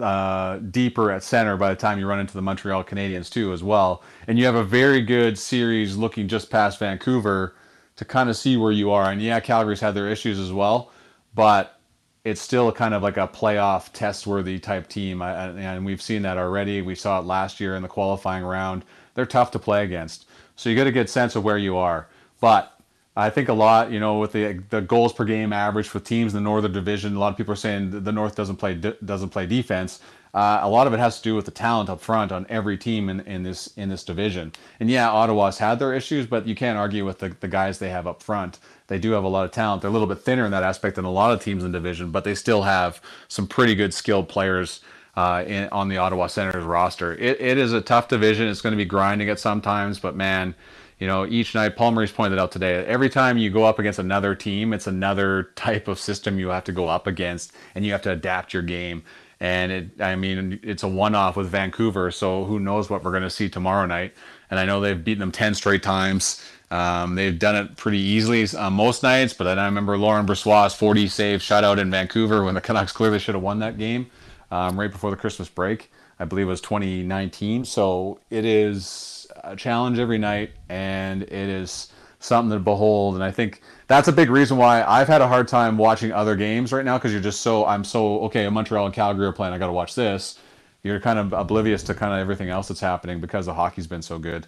uh, 0.01 0.59
deeper 0.59 1.13
at 1.13 1.23
center 1.23 1.57
by 1.57 1.71
the 1.71 1.77
time 1.77 2.01
you 2.01 2.09
run 2.09 2.19
into 2.19 2.35
the 2.35 2.43
Montreal 2.43 2.83
Canadiens 2.83 3.31
too, 3.31 3.53
as 3.53 3.63
well. 3.63 4.03
And 4.27 4.41
you 4.41 4.45
have 4.47 4.57
a 4.57 4.65
very 4.65 5.01
good 5.01 5.39
series 5.39 5.97
looking 5.97 6.27
just 6.27 6.51
past 6.51 6.81
Vancouver 6.81 7.55
to 7.95 8.05
kind 8.05 8.29
of 8.29 8.37
see 8.37 8.57
where 8.57 8.73
you 8.73 8.91
are. 8.91 9.13
And 9.13 9.23
yeah, 9.23 9.39
Calgary's 9.39 9.81
had 9.81 9.95
their 9.95 10.09
issues 10.09 10.41
as 10.41 10.51
well, 10.51 10.91
but 11.37 11.79
it's 12.25 12.41
still 12.41 12.71
kind 12.71 12.95
of 12.95 13.03
like 13.03 13.17
a 13.17 13.27
playoff 13.27 13.93
test 13.93 14.27
worthy 14.27 14.59
type 14.59 14.89
team. 14.89 15.23
and 15.23 15.85
we've 15.85 16.03
seen 16.03 16.23
that 16.23 16.39
already. 16.39 16.83
We 16.83 16.95
saw 16.95 17.19
it 17.19 17.25
last 17.25 17.61
year 17.61 17.75
in 17.75 17.83
the 17.83 17.89
qualifying 17.89 18.45
round. 18.45 18.85
They're 19.15 19.27
tough 19.27 19.51
to 19.53 19.59
play 19.59 19.85
against. 19.85 20.27
So 20.57 20.71
you 20.71 20.77
got 20.77 20.85
to 20.85 20.93
get 20.93 21.07
a 21.07 21.09
sense 21.09 21.35
of 21.35 21.43
where 21.43 21.59
you 21.59 21.77
are. 21.77 22.07
But 22.41 22.79
I 23.17 23.29
think 23.29 23.49
a 23.49 23.53
lot, 23.53 23.91
you 23.91 24.01
know, 24.01 24.19
with 24.19 24.33
the 24.33 24.63
the 24.71 24.81
goals 24.81 25.13
per 25.13 25.25
game 25.25 25.53
average 25.53 25.93
with 25.93 26.05
teams 26.05 26.33
in 26.33 26.43
the 26.43 26.49
Northern 26.49 26.73
Division, 26.73 27.17
a 27.17 27.19
lot 27.19 27.33
of 27.33 27.37
people 27.37 27.53
are 27.53 27.57
saying 27.57 28.05
the 28.05 28.13
North 28.13 28.37
doesn't 28.37 28.57
play 28.57 28.75
doesn't 28.75 29.31
play 29.31 29.47
defense. 29.47 30.01
Uh, 30.35 30.61
a 30.63 30.69
lot 30.69 30.87
of 30.87 30.95
it 30.95 30.99
has 30.99 31.19
to 31.19 31.23
do 31.23 31.35
with 31.35 31.45
the 31.45 31.51
talent 31.51 31.91
up 31.91 32.01
front 32.01 32.33
on 32.33 32.47
every 32.49 32.79
team 32.79 33.11
in, 33.11 33.21
in 33.21 33.43
this 33.43 33.67
in 33.77 33.91
this 33.91 34.03
division. 34.03 34.51
And 34.81 34.91
yeah, 34.91 35.11
Ottawa's 35.11 35.59
had 35.59 35.79
their 35.79 35.93
issues, 35.93 36.27
but 36.27 36.47
you 36.47 36.55
can't 36.55 36.79
argue 36.79 37.05
with 37.05 37.19
the, 37.19 37.37
the 37.41 37.49
guys 37.49 37.79
they 37.79 37.91
have 37.91 38.07
up 38.07 38.23
front. 38.23 38.59
They 38.87 38.99
do 38.99 39.11
have 39.13 39.25
a 39.25 39.29
lot 39.29 39.45
of 39.45 39.51
talent. 39.51 39.83
They're 39.83 39.91
a 39.91 39.93
little 39.93 40.09
bit 40.09 40.21
thinner 40.21 40.47
in 40.47 40.51
that 40.53 40.63
aspect 40.63 40.97
than 40.97 41.05
a 41.05 41.11
lot 41.11 41.33
of 41.33 41.43
teams 41.43 41.65
in 41.65 41.73
division, 41.73 42.11
but 42.11 42.25
they 42.25 42.35
still 42.35 42.63
have 42.63 43.03
some 43.29 43.47
pretty 43.47 43.75
good 43.75 43.93
skilled 43.93 44.29
players 44.29 44.81
uh, 45.17 45.45
in, 45.47 45.69
on 45.69 45.89
the 45.89 45.99
Ottawa 45.99 46.29
Senators 46.29 46.65
roster. 46.65 47.13
It, 47.15 47.39
it 47.39 47.59
is 47.59 47.75
a 47.75 47.83
tough 47.83 48.09
division. 48.09 48.49
It's 48.49 48.63
going 48.63 48.73
to 48.73 48.79
be 48.79 48.87
grinding 48.87 49.29
at 49.29 49.39
sometimes, 49.39 49.99
but 49.99 50.17
man, 50.17 50.55
you 50.99 51.07
know, 51.07 51.27
each 51.27 51.55
night, 51.55 51.77
Paul 51.77 51.93
Maurice 51.93 52.13
pointed 52.13 52.39
out 52.39 52.53
today, 52.53 52.85
every 52.87 53.11
time 53.11 53.37
you 53.37 53.51
go 53.51 53.65
up 53.65 53.79
against 53.79 53.99
another 53.99 54.35
team, 54.35 54.73
it's 54.73 54.87
another 54.87 55.51
type 55.57 55.89
of 55.89 55.99
system 55.99 56.39
you 56.39 56.49
have 56.49 56.65
to 56.65 56.73
go 56.73 56.89
up 56.89 57.07
against, 57.07 57.53
and 57.75 57.85
you 57.85 57.93
have 57.93 58.03
to 58.03 58.11
adapt 58.11 58.55
your 58.55 58.63
game 58.63 59.03
and 59.43 59.73
it, 59.73 60.01
I 60.01 60.15
mean, 60.15 60.61
it's 60.63 60.85
a 60.85 60.89
one-off 60.89 61.37
with 61.37 61.49
Vancouver, 61.49 62.13
so 62.13 62.45
who 62.45 62.61
knows 62.61 62.89
what 62.89 63.03
we're 63.03 63.11
going 63.11 63.25
to 63.25 63.31
see 63.31 63.49
tomorrow 63.49 63.87
night? 63.87 64.15
And 64.49 64.61
I 64.61 64.65
know 64.65 64.81
they've 64.81 65.03
beaten 65.03 65.19
them 65.19 65.33
ten 65.33 65.53
straight 65.55 65.83
times. 65.83 66.41
Um, 66.71 67.17
they've 67.17 67.37
done 67.37 67.57
it 67.57 67.77
pretty 67.77 67.99
easily 67.99 68.47
uh, 68.57 68.71
most 68.71 69.03
nights, 69.03 69.35
but 69.35 69.45
then 69.45 69.59
I 69.59 69.65
remember 69.65 69.99
Laurent 69.99 70.29
Brossoit's 70.29 70.77
40 70.77 71.09
save 71.09 71.41
shutout 71.41 71.79
in 71.79 71.91
Vancouver 71.91 72.45
when 72.45 72.55
the 72.55 72.61
Canucks 72.63 72.93
clearly 72.93 73.19
should 73.19 73.35
have 73.35 73.43
won 73.43 73.59
that 73.59 73.79
game 73.79 74.07
um, 74.53 74.79
right 74.79 74.93
before 74.93 75.11
the 75.11 75.17
Christmas 75.17 75.49
break. 75.49 75.91
I 76.21 76.25
believe 76.25 76.47
it 76.47 76.51
was 76.51 76.61
2019. 76.61 77.65
So 77.65 78.21
it 78.31 78.45
is 78.45 79.27
a 79.43 79.57
challenge 79.57 79.99
every 79.99 80.19
night, 80.19 80.53
and 80.69 81.25
it 81.25 81.33
is 81.33 81.89
something 82.21 82.57
to 82.57 82.63
behold. 82.63 83.17
And 83.17 83.25
I 83.25 83.33
think 83.33 83.61
that's 83.93 84.09
a 84.09 84.13
big 84.13 84.31
reason 84.31 84.57
why 84.57 84.83
I've 84.83 85.09
had 85.09 85.21
a 85.21 85.29
hard 85.29 85.49
time 85.49 85.77
watching 85.77 86.13
other 86.13 86.35
games 86.35 86.73
right 86.73 86.85
now 86.85 86.97
because 86.97 87.13
you're 87.13 87.21
just 87.21 87.43
so 87.43 87.67
I'm 87.67 87.85
so 87.85 88.21
okay. 88.23 88.49
Montreal 88.49 88.87
and 88.87 88.95
Calgary 88.95 89.27
are 89.27 89.33
playing. 89.33 89.53
I 89.53 89.59
got 89.59 89.67
to 89.67 89.73
watch 89.73 89.95
this. 89.95 90.39
You're 90.83 90.99
kind 90.99 91.19
of 91.19 91.33
oblivious 91.33 91.83
to 91.85 91.95
kind 91.95 92.13
of 92.13 92.19
everything 92.19 92.49
else 92.49 92.69
that's 92.69 92.81
happening 92.81 93.21
because 93.21 93.47
the 93.47 93.55
hockey's 93.55 93.87
been 93.87 94.03
so 94.03 94.19
good. 94.19 94.47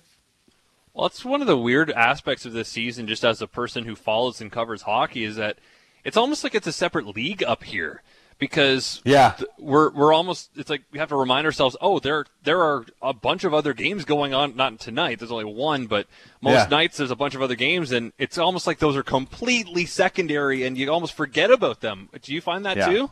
Well, 0.94 1.06
it's 1.06 1.24
one 1.24 1.40
of 1.40 1.46
the 1.46 1.58
weird 1.58 1.90
aspects 1.90 2.46
of 2.46 2.52
this 2.52 2.68
season, 2.68 3.06
just 3.06 3.24
as 3.24 3.42
a 3.42 3.46
person 3.46 3.84
who 3.84 3.94
follows 3.94 4.40
and 4.40 4.50
covers 4.50 4.82
hockey, 4.82 5.24
is 5.24 5.36
that 5.36 5.58
it's 6.04 6.16
almost 6.16 6.42
like 6.42 6.54
it's 6.54 6.66
a 6.66 6.72
separate 6.72 7.06
league 7.14 7.42
up 7.42 7.64
here 7.64 8.02
because 8.38 9.02
yeah, 9.04 9.34
th- 9.36 9.48
we're 9.58 9.90
we're 9.90 10.12
almost 10.12 10.50
it's 10.56 10.70
like 10.70 10.82
we 10.92 10.98
have 10.98 11.08
to 11.08 11.16
remind 11.16 11.46
ourselves, 11.46 11.76
oh, 11.80 11.98
there 11.98 12.26
there 12.42 12.62
are 12.62 12.84
a 13.02 13.12
bunch 13.12 13.44
of 13.44 13.54
other 13.54 13.72
games 13.72 14.04
going 14.04 14.34
on. 14.34 14.56
Not 14.56 14.78
tonight, 14.78 15.18
there's 15.18 15.32
only 15.32 15.44
one, 15.44 15.86
but 15.86 16.06
most 16.40 16.54
yeah. 16.54 16.66
nights 16.70 16.96
there's 16.96 17.10
a 17.10 17.16
bunch 17.16 17.34
of 17.34 17.42
other 17.42 17.54
games, 17.54 17.92
and 17.92 18.12
it's 18.18 18.38
almost 18.38 18.66
like 18.66 18.78
those 18.78 18.96
are 18.96 19.02
completely 19.02 19.86
secondary, 19.86 20.62
and 20.64 20.76
you 20.76 20.90
almost 20.90 21.14
forget 21.14 21.50
about 21.50 21.80
them. 21.80 22.08
Do 22.22 22.34
you 22.34 22.40
find 22.40 22.64
that 22.66 22.76
yeah. 22.76 22.88
too? 22.88 23.10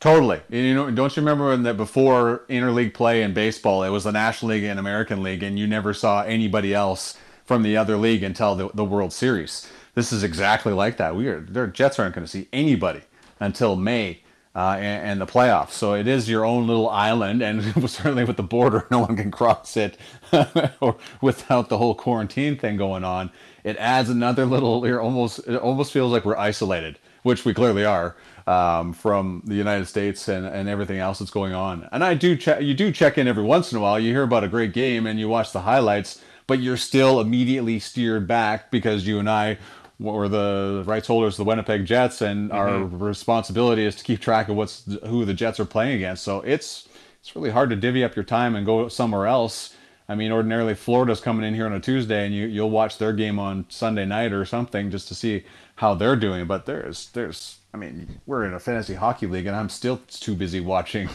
Totally. 0.00 0.40
You 0.48 0.74
know, 0.74 0.90
don't 0.90 1.14
you 1.14 1.20
remember 1.20 1.48
when 1.48 1.62
that 1.64 1.76
before 1.76 2.44
interleague 2.48 2.94
play 2.94 3.22
in 3.22 3.34
baseball, 3.34 3.82
it 3.84 3.90
was 3.90 4.04
the 4.04 4.12
National 4.12 4.52
League 4.52 4.64
and 4.64 4.80
American 4.80 5.22
League, 5.22 5.42
and 5.42 5.58
you 5.58 5.66
never 5.66 5.92
saw 5.92 6.22
anybody 6.22 6.72
else 6.72 7.18
from 7.44 7.62
the 7.62 7.76
other 7.76 7.98
league 7.98 8.22
until 8.22 8.54
the, 8.54 8.70
the 8.72 8.84
World 8.84 9.12
Series. 9.12 9.68
This 9.94 10.10
is 10.10 10.22
exactly 10.22 10.72
like 10.72 10.96
that. 10.96 11.14
We 11.14 11.28
are, 11.28 11.40
their 11.40 11.66
Jets 11.66 11.98
aren't 11.98 12.14
going 12.14 12.24
to 12.24 12.30
see 12.30 12.48
anybody 12.50 13.02
until 13.40 13.76
May 13.76 14.22
uh, 14.54 14.76
and, 14.78 15.10
and, 15.10 15.20
the 15.20 15.26
playoffs. 15.26 15.70
So 15.70 15.94
it 15.94 16.08
is 16.08 16.28
your 16.28 16.44
own 16.44 16.66
little 16.66 16.88
island, 16.88 17.40
and 17.40 17.62
certainly 17.90 18.24
with 18.24 18.36
the 18.36 18.42
border, 18.42 18.86
no 18.90 19.00
one 19.00 19.16
can 19.16 19.30
cross 19.30 19.76
it, 19.76 19.96
or 20.80 20.96
without 21.20 21.68
the 21.68 21.78
whole 21.78 21.94
quarantine 21.94 22.58
thing 22.58 22.76
going 22.76 23.04
on. 23.04 23.30
It 23.62 23.76
adds 23.76 24.08
another 24.08 24.46
little. 24.46 24.84
It 24.84 24.94
almost 24.94 25.38
it 25.46 25.56
almost 25.56 25.92
feels 25.92 26.10
like 26.10 26.24
we're 26.24 26.36
isolated, 26.36 26.98
which 27.22 27.44
we 27.44 27.54
clearly 27.54 27.84
are 27.84 28.16
um, 28.46 28.92
from 28.92 29.42
the 29.44 29.54
United 29.54 29.86
States 29.86 30.26
and, 30.26 30.46
and 30.46 30.68
everything 30.68 30.98
else 30.98 31.20
that's 31.20 31.30
going 31.30 31.54
on. 31.54 31.88
And 31.92 32.02
I 32.02 32.14
do 32.14 32.36
check. 32.36 32.62
You 32.62 32.74
do 32.74 32.90
check 32.90 33.18
in 33.18 33.28
every 33.28 33.44
once 33.44 33.70
in 33.70 33.78
a 33.78 33.80
while. 33.80 34.00
You 34.00 34.12
hear 34.12 34.24
about 34.24 34.44
a 34.44 34.48
great 34.48 34.72
game 34.72 35.06
and 35.06 35.20
you 35.20 35.28
watch 35.28 35.52
the 35.52 35.60
highlights, 35.60 36.20
but 36.46 36.58
you're 36.58 36.76
still 36.76 37.20
immediately 37.20 37.78
steered 37.78 38.26
back 38.26 38.70
because 38.72 39.06
you 39.06 39.20
and 39.20 39.30
I 39.30 39.58
we're 40.00 40.28
the 40.28 40.82
rights 40.86 41.06
holders 41.06 41.34
of 41.34 41.44
the 41.44 41.48
Winnipeg 41.48 41.84
Jets, 41.84 42.22
and 42.22 42.50
mm-hmm. 42.50 42.56
our 42.56 42.84
responsibility 42.84 43.84
is 43.84 43.94
to 43.96 44.04
keep 44.04 44.20
track 44.20 44.48
of 44.48 44.56
what's 44.56 44.84
who 45.06 45.24
the 45.24 45.34
Jets 45.34 45.60
are 45.60 45.64
playing 45.66 45.96
against. 45.96 46.22
So 46.22 46.40
it's 46.40 46.88
it's 47.20 47.36
really 47.36 47.50
hard 47.50 47.70
to 47.70 47.76
divvy 47.76 48.02
up 48.02 48.16
your 48.16 48.24
time 48.24 48.56
and 48.56 48.64
go 48.64 48.88
somewhere 48.88 49.26
else. 49.26 49.76
I 50.08 50.14
mean, 50.16 50.32
ordinarily 50.32 50.74
Florida's 50.74 51.20
coming 51.20 51.46
in 51.46 51.54
here 51.54 51.66
on 51.66 51.72
a 51.72 51.80
Tuesday, 51.80 52.24
and 52.24 52.34
you 52.34 52.46
you'll 52.46 52.70
watch 52.70 52.98
their 52.98 53.12
game 53.12 53.38
on 53.38 53.66
Sunday 53.68 54.06
night 54.06 54.32
or 54.32 54.44
something 54.44 54.90
just 54.90 55.06
to 55.08 55.14
see 55.14 55.44
how 55.76 55.94
they're 55.94 56.16
doing. 56.16 56.46
But 56.46 56.66
there's 56.66 57.10
there's 57.10 57.58
I 57.72 57.76
mean, 57.76 58.20
we're 58.26 58.44
in 58.44 58.54
a 58.54 58.58
fantasy 58.58 58.94
hockey 58.94 59.26
league, 59.26 59.46
and 59.46 59.54
I'm 59.54 59.68
still 59.68 60.00
too 60.08 60.34
busy 60.34 60.60
watching 60.60 61.08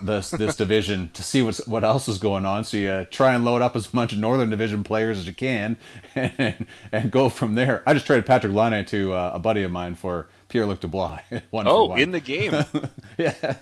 this 0.00 0.30
this 0.30 0.56
division 0.56 1.10
to 1.14 1.22
see 1.22 1.42
what's 1.42 1.66
what 1.66 1.84
else 1.84 2.08
is 2.08 2.18
going 2.18 2.46
on. 2.46 2.64
So 2.64 2.76
you 2.76 3.06
try 3.10 3.34
and 3.34 3.44
load 3.44 3.62
up 3.62 3.76
as 3.76 3.92
much 3.92 4.16
Northern 4.16 4.50
Division 4.50 4.84
players 4.84 5.18
as 5.18 5.26
you 5.26 5.32
can, 5.32 5.76
and, 6.14 6.66
and 6.92 7.10
go 7.10 7.28
from 7.28 7.54
there. 7.54 7.82
I 7.86 7.94
just 7.94 8.06
traded 8.06 8.26
Patrick 8.26 8.52
Laine 8.52 8.84
to 8.86 9.12
uh, 9.12 9.32
a 9.34 9.38
buddy 9.38 9.62
of 9.62 9.70
mine 9.70 9.94
for 9.94 10.28
Pierre 10.48 10.66
Luc 10.66 10.80
Dubois. 10.80 11.20
one 11.50 11.66
oh, 11.66 11.94
in 11.94 12.12
the 12.12 12.20
game. 12.20 12.52
yeah. 13.18 13.56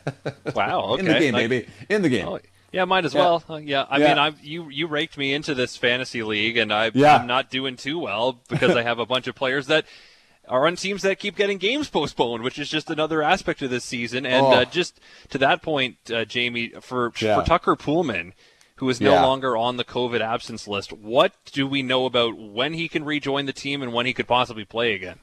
Wow. 0.54 0.80
Okay. 0.92 1.00
In 1.00 1.06
the 1.06 1.18
game, 1.18 1.34
like, 1.34 1.48
baby. 1.48 1.68
In 1.88 2.02
the 2.02 2.08
game. 2.08 2.28
Oh, 2.28 2.40
yeah, 2.72 2.84
might 2.84 3.04
as 3.04 3.14
yeah. 3.14 3.20
well. 3.20 3.44
Uh, 3.48 3.56
yeah, 3.56 3.86
I 3.88 3.98
yeah. 3.98 4.08
mean, 4.08 4.18
I 4.18 4.32
you 4.42 4.68
you 4.68 4.86
raked 4.86 5.16
me 5.16 5.32
into 5.32 5.54
this 5.54 5.76
fantasy 5.76 6.22
league, 6.22 6.58
and 6.58 6.72
I, 6.72 6.90
yeah. 6.92 7.16
I'm 7.16 7.26
not 7.26 7.50
doing 7.50 7.76
too 7.76 7.98
well 7.98 8.40
because 8.48 8.76
I 8.76 8.82
have 8.82 8.98
a 8.98 9.06
bunch 9.06 9.26
of 9.26 9.34
players 9.34 9.68
that 9.68 9.86
are 10.48 10.66
on 10.66 10.76
teams 10.76 11.02
that 11.02 11.18
keep 11.18 11.36
getting 11.36 11.58
games 11.58 11.88
postponed, 11.88 12.42
which 12.42 12.58
is 12.58 12.68
just 12.68 12.90
another 12.90 13.22
aspect 13.22 13.62
of 13.62 13.70
this 13.70 13.84
season. 13.84 14.26
And 14.26 14.46
oh. 14.46 14.50
uh, 14.50 14.64
just 14.64 15.00
to 15.30 15.38
that 15.38 15.62
point, 15.62 15.96
uh, 16.12 16.24
Jamie, 16.24 16.70
for 16.80 17.12
yeah. 17.20 17.40
for 17.40 17.46
Tucker 17.46 17.76
Poolman, 17.76 18.32
who 18.76 18.88
is 18.88 19.00
no 19.00 19.12
yeah. 19.12 19.24
longer 19.24 19.56
on 19.56 19.76
the 19.76 19.84
COVID 19.84 20.20
absence 20.20 20.68
list, 20.68 20.92
what 20.92 21.32
do 21.52 21.66
we 21.66 21.82
know 21.82 22.06
about 22.06 22.38
when 22.38 22.74
he 22.74 22.88
can 22.88 23.04
rejoin 23.04 23.46
the 23.46 23.52
team 23.52 23.82
and 23.82 23.92
when 23.92 24.06
he 24.06 24.14
could 24.14 24.26
possibly 24.26 24.64
play 24.64 24.94
again? 24.94 25.18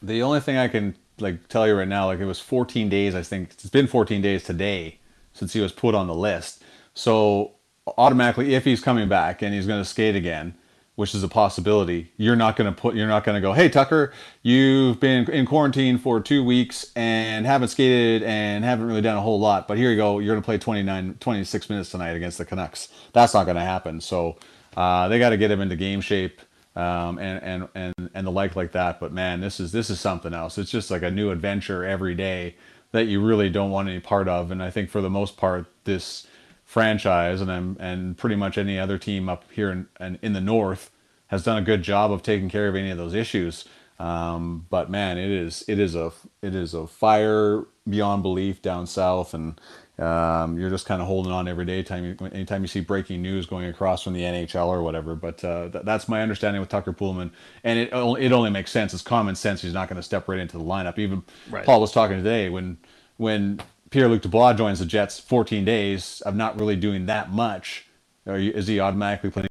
The 0.00 0.22
only 0.22 0.40
thing 0.40 0.56
I 0.56 0.68
can 0.68 0.96
like 1.18 1.48
tell 1.48 1.66
you 1.66 1.76
right 1.76 1.88
now, 1.88 2.06
like 2.06 2.20
it 2.20 2.26
was 2.26 2.40
14 2.40 2.88
days. 2.88 3.14
I 3.14 3.22
think 3.22 3.52
it's 3.52 3.70
been 3.70 3.86
14 3.86 4.22
days 4.22 4.44
today 4.44 4.98
since 5.32 5.52
he 5.52 5.60
was 5.60 5.72
put 5.72 5.94
on 5.94 6.06
the 6.06 6.14
list. 6.14 6.62
So 6.94 7.52
automatically, 7.98 8.54
if 8.54 8.64
he's 8.64 8.80
coming 8.80 9.08
back 9.08 9.42
and 9.42 9.54
he's 9.54 9.66
going 9.66 9.82
to 9.82 9.88
skate 9.88 10.16
again 10.16 10.54
which 10.94 11.14
is 11.14 11.22
a 11.22 11.28
possibility. 11.28 12.12
You're 12.16 12.36
not 12.36 12.56
going 12.56 12.72
to 12.72 12.78
put 12.78 12.94
you're 12.94 13.08
not 13.08 13.24
going 13.24 13.34
to 13.34 13.40
go, 13.40 13.52
"Hey 13.52 13.68
Tucker, 13.68 14.12
you've 14.42 15.00
been 15.00 15.28
in 15.30 15.46
quarantine 15.46 15.98
for 15.98 16.20
2 16.20 16.44
weeks 16.44 16.92
and 16.96 17.46
haven't 17.46 17.68
skated 17.68 18.22
and 18.22 18.64
haven't 18.64 18.86
really 18.86 19.00
done 19.00 19.16
a 19.16 19.22
whole 19.22 19.40
lot, 19.40 19.68
but 19.68 19.78
here 19.78 19.90
you 19.90 19.96
go, 19.96 20.18
you're 20.18 20.34
going 20.34 20.42
to 20.42 20.44
play 20.44 20.58
29 20.58 21.16
26 21.20 21.70
minutes 21.70 21.90
tonight 21.90 22.12
against 22.12 22.38
the 22.38 22.44
Canucks." 22.44 22.88
That's 23.12 23.34
not 23.34 23.44
going 23.44 23.56
to 23.56 23.62
happen. 23.62 24.00
So, 24.00 24.36
uh, 24.76 25.08
they 25.08 25.18
got 25.18 25.30
to 25.30 25.36
get 25.36 25.50
him 25.50 25.60
into 25.60 25.76
game 25.76 26.00
shape 26.00 26.40
um, 26.76 27.18
and, 27.18 27.42
and 27.42 27.68
and 27.74 28.10
and 28.14 28.26
the 28.26 28.30
like 28.30 28.56
like 28.56 28.72
that. 28.72 29.00
But 29.00 29.12
man, 29.12 29.40
this 29.40 29.60
is 29.60 29.72
this 29.72 29.90
is 29.90 30.00
something 30.00 30.34
else. 30.34 30.58
It's 30.58 30.70
just 30.70 30.90
like 30.90 31.02
a 31.02 31.10
new 31.10 31.30
adventure 31.30 31.84
every 31.84 32.14
day 32.14 32.56
that 32.92 33.06
you 33.06 33.22
really 33.22 33.48
don't 33.50 33.70
want 33.70 33.88
any 33.88 34.00
part 34.00 34.28
of. 34.28 34.50
And 34.50 34.62
I 34.62 34.70
think 34.70 34.90
for 34.90 35.00
the 35.00 35.10
most 35.10 35.36
part, 35.36 35.66
this 35.84 36.26
franchise, 36.72 37.42
and 37.42 37.76
and 37.78 38.16
pretty 38.16 38.34
much 38.34 38.56
any 38.56 38.78
other 38.78 38.96
team 38.96 39.28
up 39.28 39.44
here 39.52 39.70
in, 39.70 39.86
in, 40.00 40.18
in 40.22 40.32
the 40.32 40.40
north 40.40 40.90
has 41.26 41.44
done 41.44 41.58
a 41.58 41.62
good 41.62 41.82
job 41.82 42.10
of 42.10 42.22
taking 42.22 42.48
care 42.48 42.66
of 42.66 42.74
any 42.74 42.90
of 42.90 42.96
those 42.96 43.12
issues. 43.12 43.66
Um, 43.98 44.66
but 44.70 44.88
man, 44.88 45.18
it 45.18 45.30
is 45.30 45.64
it 45.68 45.78
is 45.78 45.94
a 45.94 46.12
it 46.40 46.54
is 46.54 46.72
a 46.72 46.86
fire 46.86 47.64
beyond 47.86 48.22
belief 48.22 48.62
down 48.62 48.86
south, 48.86 49.34
and 49.34 49.60
um, 49.98 50.58
you're 50.58 50.70
just 50.70 50.86
kind 50.86 51.02
of 51.02 51.06
holding 51.06 51.30
on 51.30 51.46
every 51.46 51.66
day. 51.66 51.82
Time 51.82 52.04
you, 52.06 52.16
anytime 52.32 52.62
you 52.62 52.68
see 52.68 52.80
breaking 52.80 53.20
news 53.20 53.44
going 53.44 53.66
across 53.66 54.02
from 54.02 54.14
the 54.14 54.22
NHL 54.22 54.66
or 54.66 54.82
whatever. 54.82 55.14
But 55.14 55.44
uh, 55.44 55.68
th- 55.68 55.84
that's 55.84 56.08
my 56.08 56.22
understanding 56.22 56.60
with 56.60 56.70
Tucker 56.70 56.94
Poolman, 56.94 57.32
and 57.64 57.78
it 57.78 57.90
it 57.92 58.32
only 58.32 58.50
makes 58.50 58.70
sense. 58.70 58.94
It's 58.94 59.02
common 59.02 59.34
sense. 59.34 59.60
He's 59.60 59.74
not 59.74 59.88
going 59.88 59.98
to 59.98 60.02
step 60.02 60.26
right 60.26 60.38
into 60.38 60.56
the 60.56 60.64
lineup. 60.64 60.98
Even 60.98 61.22
right. 61.50 61.66
Paul 61.66 61.82
was 61.82 61.92
talking 61.92 62.16
today 62.16 62.48
when 62.48 62.78
when 63.18 63.60
Pierre 63.92 64.08
Luc 64.08 64.22
Dubois 64.22 64.54
joins 64.54 64.78
the 64.78 64.86
Jets, 64.86 65.20
14 65.20 65.64
days 65.64 66.22
of 66.22 66.34
not 66.34 66.58
really 66.58 66.76
doing 66.76 67.06
that 67.06 67.30
much. 67.30 67.86
You, 68.26 68.34
is 68.34 68.66
he 68.66 68.80
automatically 68.80 69.30
playing? 69.30 69.48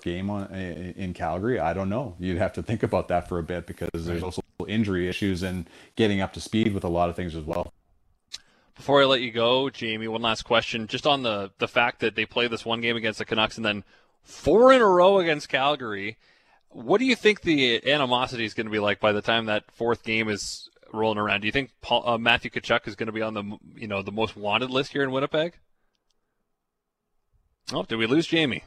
game 0.00 0.30
on 0.30 0.46
in 0.54 1.12
Calgary? 1.12 1.58
I 1.58 1.74
don't 1.74 1.88
know. 1.88 2.14
You'd 2.20 2.38
have 2.38 2.52
to 2.54 2.62
think 2.62 2.84
about 2.84 3.08
that 3.08 3.28
for 3.28 3.40
a 3.40 3.42
bit 3.42 3.66
because 3.66 4.06
there's 4.06 4.22
also 4.22 4.40
injury 4.68 5.08
issues 5.08 5.42
and 5.42 5.68
getting 5.96 6.20
up 6.20 6.32
to 6.34 6.40
speed 6.40 6.72
with 6.72 6.84
a 6.84 6.88
lot 6.88 7.10
of 7.10 7.16
things 7.16 7.34
as 7.34 7.42
well. 7.42 7.72
Before 8.76 9.02
I 9.02 9.06
let 9.06 9.20
you 9.20 9.32
go, 9.32 9.68
Jamie, 9.70 10.06
one 10.06 10.22
last 10.22 10.42
question, 10.42 10.86
just 10.86 11.04
on 11.04 11.24
the 11.24 11.50
the 11.58 11.66
fact 11.66 11.98
that 12.00 12.14
they 12.14 12.24
play 12.24 12.46
this 12.46 12.64
one 12.64 12.80
game 12.80 12.96
against 12.96 13.18
the 13.18 13.24
Canucks 13.24 13.56
and 13.56 13.66
then 13.66 13.82
four 14.22 14.72
in 14.72 14.80
a 14.80 14.86
row 14.86 15.18
against 15.18 15.48
Calgary. 15.48 16.16
What 16.68 16.98
do 16.98 17.04
you 17.04 17.16
think 17.16 17.40
the 17.40 17.90
animosity 17.90 18.44
is 18.44 18.54
going 18.54 18.66
to 18.66 18.72
be 18.72 18.78
like 18.78 19.00
by 19.00 19.10
the 19.10 19.22
time 19.22 19.46
that 19.46 19.70
fourth 19.72 20.04
game 20.04 20.28
is 20.28 20.67
rolling 20.92 21.18
around? 21.18 21.40
Do 21.40 21.46
you 21.46 21.52
think 21.52 21.70
Paul, 21.80 22.08
uh, 22.08 22.18
Matthew 22.18 22.50
Tkachuk 22.50 22.86
is 22.86 22.96
going 22.96 23.06
to 23.06 23.12
be 23.12 23.22
on 23.22 23.34
the 23.34 23.58
you 23.76 23.88
know 23.88 24.02
the 24.02 24.12
most 24.12 24.36
wanted 24.36 24.70
list 24.70 24.92
here 24.92 25.02
in 25.02 25.10
Winnipeg? 25.10 25.54
Oh, 27.72 27.82
did 27.82 27.96
we 27.96 28.06
lose 28.06 28.26
Jamie? 28.26 28.64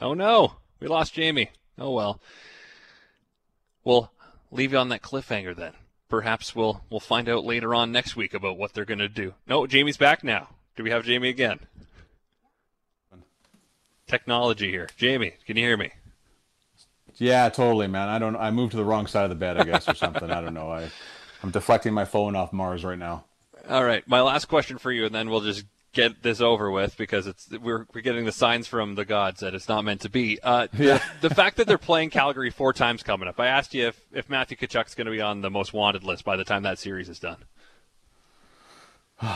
Oh 0.00 0.14
no, 0.14 0.56
we 0.80 0.88
lost 0.88 1.14
Jamie. 1.14 1.50
Oh 1.78 1.92
well. 1.92 2.20
We'll 3.84 4.10
leave 4.50 4.72
you 4.72 4.78
on 4.78 4.88
that 4.88 5.02
cliffhanger 5.02 5.54
then 5.54 5.74
perhaps 6.08 6.54
we'll 6.54 6.82
we'll 6.90 7.00
find 7.00 7.28
out 7.28 7.44
later 7.44 7.74
on 7.74 7.92
next 7.92 8.16
week 8.16 8.34
about 8.34 8.58
what 8.58 8.72
they're 8.72 8.84
going 8.84 8.98
to 8.98 9.08
do. 9.08 9.34
No, 9.46 9.66
Jamie's 9.66 9.96
back 9.96 10.22
now. 10.22 10.48
Do 10.76 10.82
we 10.82 10.90
have 10.90 11.04
Jamie 11.04 11.28
again? 11.28 11.60
Technology 14.06 14.70
here, 14.70 14.88
Jamie. 14.96 15.34
Can 15.46 15.56
you 15.56 15.64
hear 15.64 15.76
me? 15.76 15.90
Yeah, 17.18 17.48
totally, 17.48 17.86
man. 17.86 18.08
I 18.08 18.18
don't. 18.18 18.36
I 18.36 18.50
moved 18.50 18.72
to 18.72 18.76
the 18.76 18.84
wrong 18.84 19.06
side 19.06 19.24
of 19.24 19.30
the 19.30 19.36
bed, 19.36 19.56
I 19.56 19.64
guess, 19.64 19.88
or 19.88 19.94
something. 19.94 20.30
I 20.30 20.40
don't 20.40 20.54
know. 20.54 20.70
I, 20.70 20.90
I'm 21.42 21.50
deflecting 21.50 21.94
my 21.94 22.04
phone 22.04 22.36
off 22.36 22.52
Mars 22.52 22.84
right 22.84 22.98
now. 22.98 23.24
All 23.68 23.84
right, 23.84 24.06
my 24.06 24.20
last 24.20 24.46
question 24.46 24.78
for 24.78 24.92
you, 24.92 25.06
and 25.06 25.14
then 25.14 25.30
we'll 25.30 25.40
just 25.40 25.64
get 25.96 26.22
this 26.22 26.42
over 26.42 26.70
with 26.70 26.96
because 26.98 27.26
it's 27.26 27.48
we're, 27.50 27.86
we're 27.94 28.02
getting 28.02 28.26
the 28.26 28.32
signs 28.32 28.68
from 28.68 28.94
the 28.94 29.04
gods 29.04 29.40
that 29.40 29.54
it's 29.54 29.68
not 29.68 29.82
meant 29.82 30.02
to 30.02 30.10
be. 30.10 30.38
Uh, 30.42 30.68
yeah. 30.74 31.00
the, 31.20 31.28
the, 31.28 31.34
fact 31.34 31.56
that 31.56 31.66
they're 31.66 31.78
playing 31.78 32.10
Calgary 32.10 32.50
four 32.50 32.72
times 32.72 33.02
coming 33.02 33.26
up. 33.26 33.40
I 33.40 33.46
asked 33.46 33.74
you 33.74 33.88
if, 33.88 34.00
if 34.12 34.28
Matthew 34.28 34.58
Tkachuk's 34.58 34.94
going 34.94 35.06
to 35.06 35.10
be 35.10 35.22
on 35.22 35.40
the 35.40 35.50
most 35.50 35.72
wanted 35.72 36.04
list 36.04 36.24
by 36.24 36.36
the 36.36 36.44
time 36.44 36.62
that 36.64 36.78
series 36.78 37.08
is 37.08 37.18
done. 37.18 37.38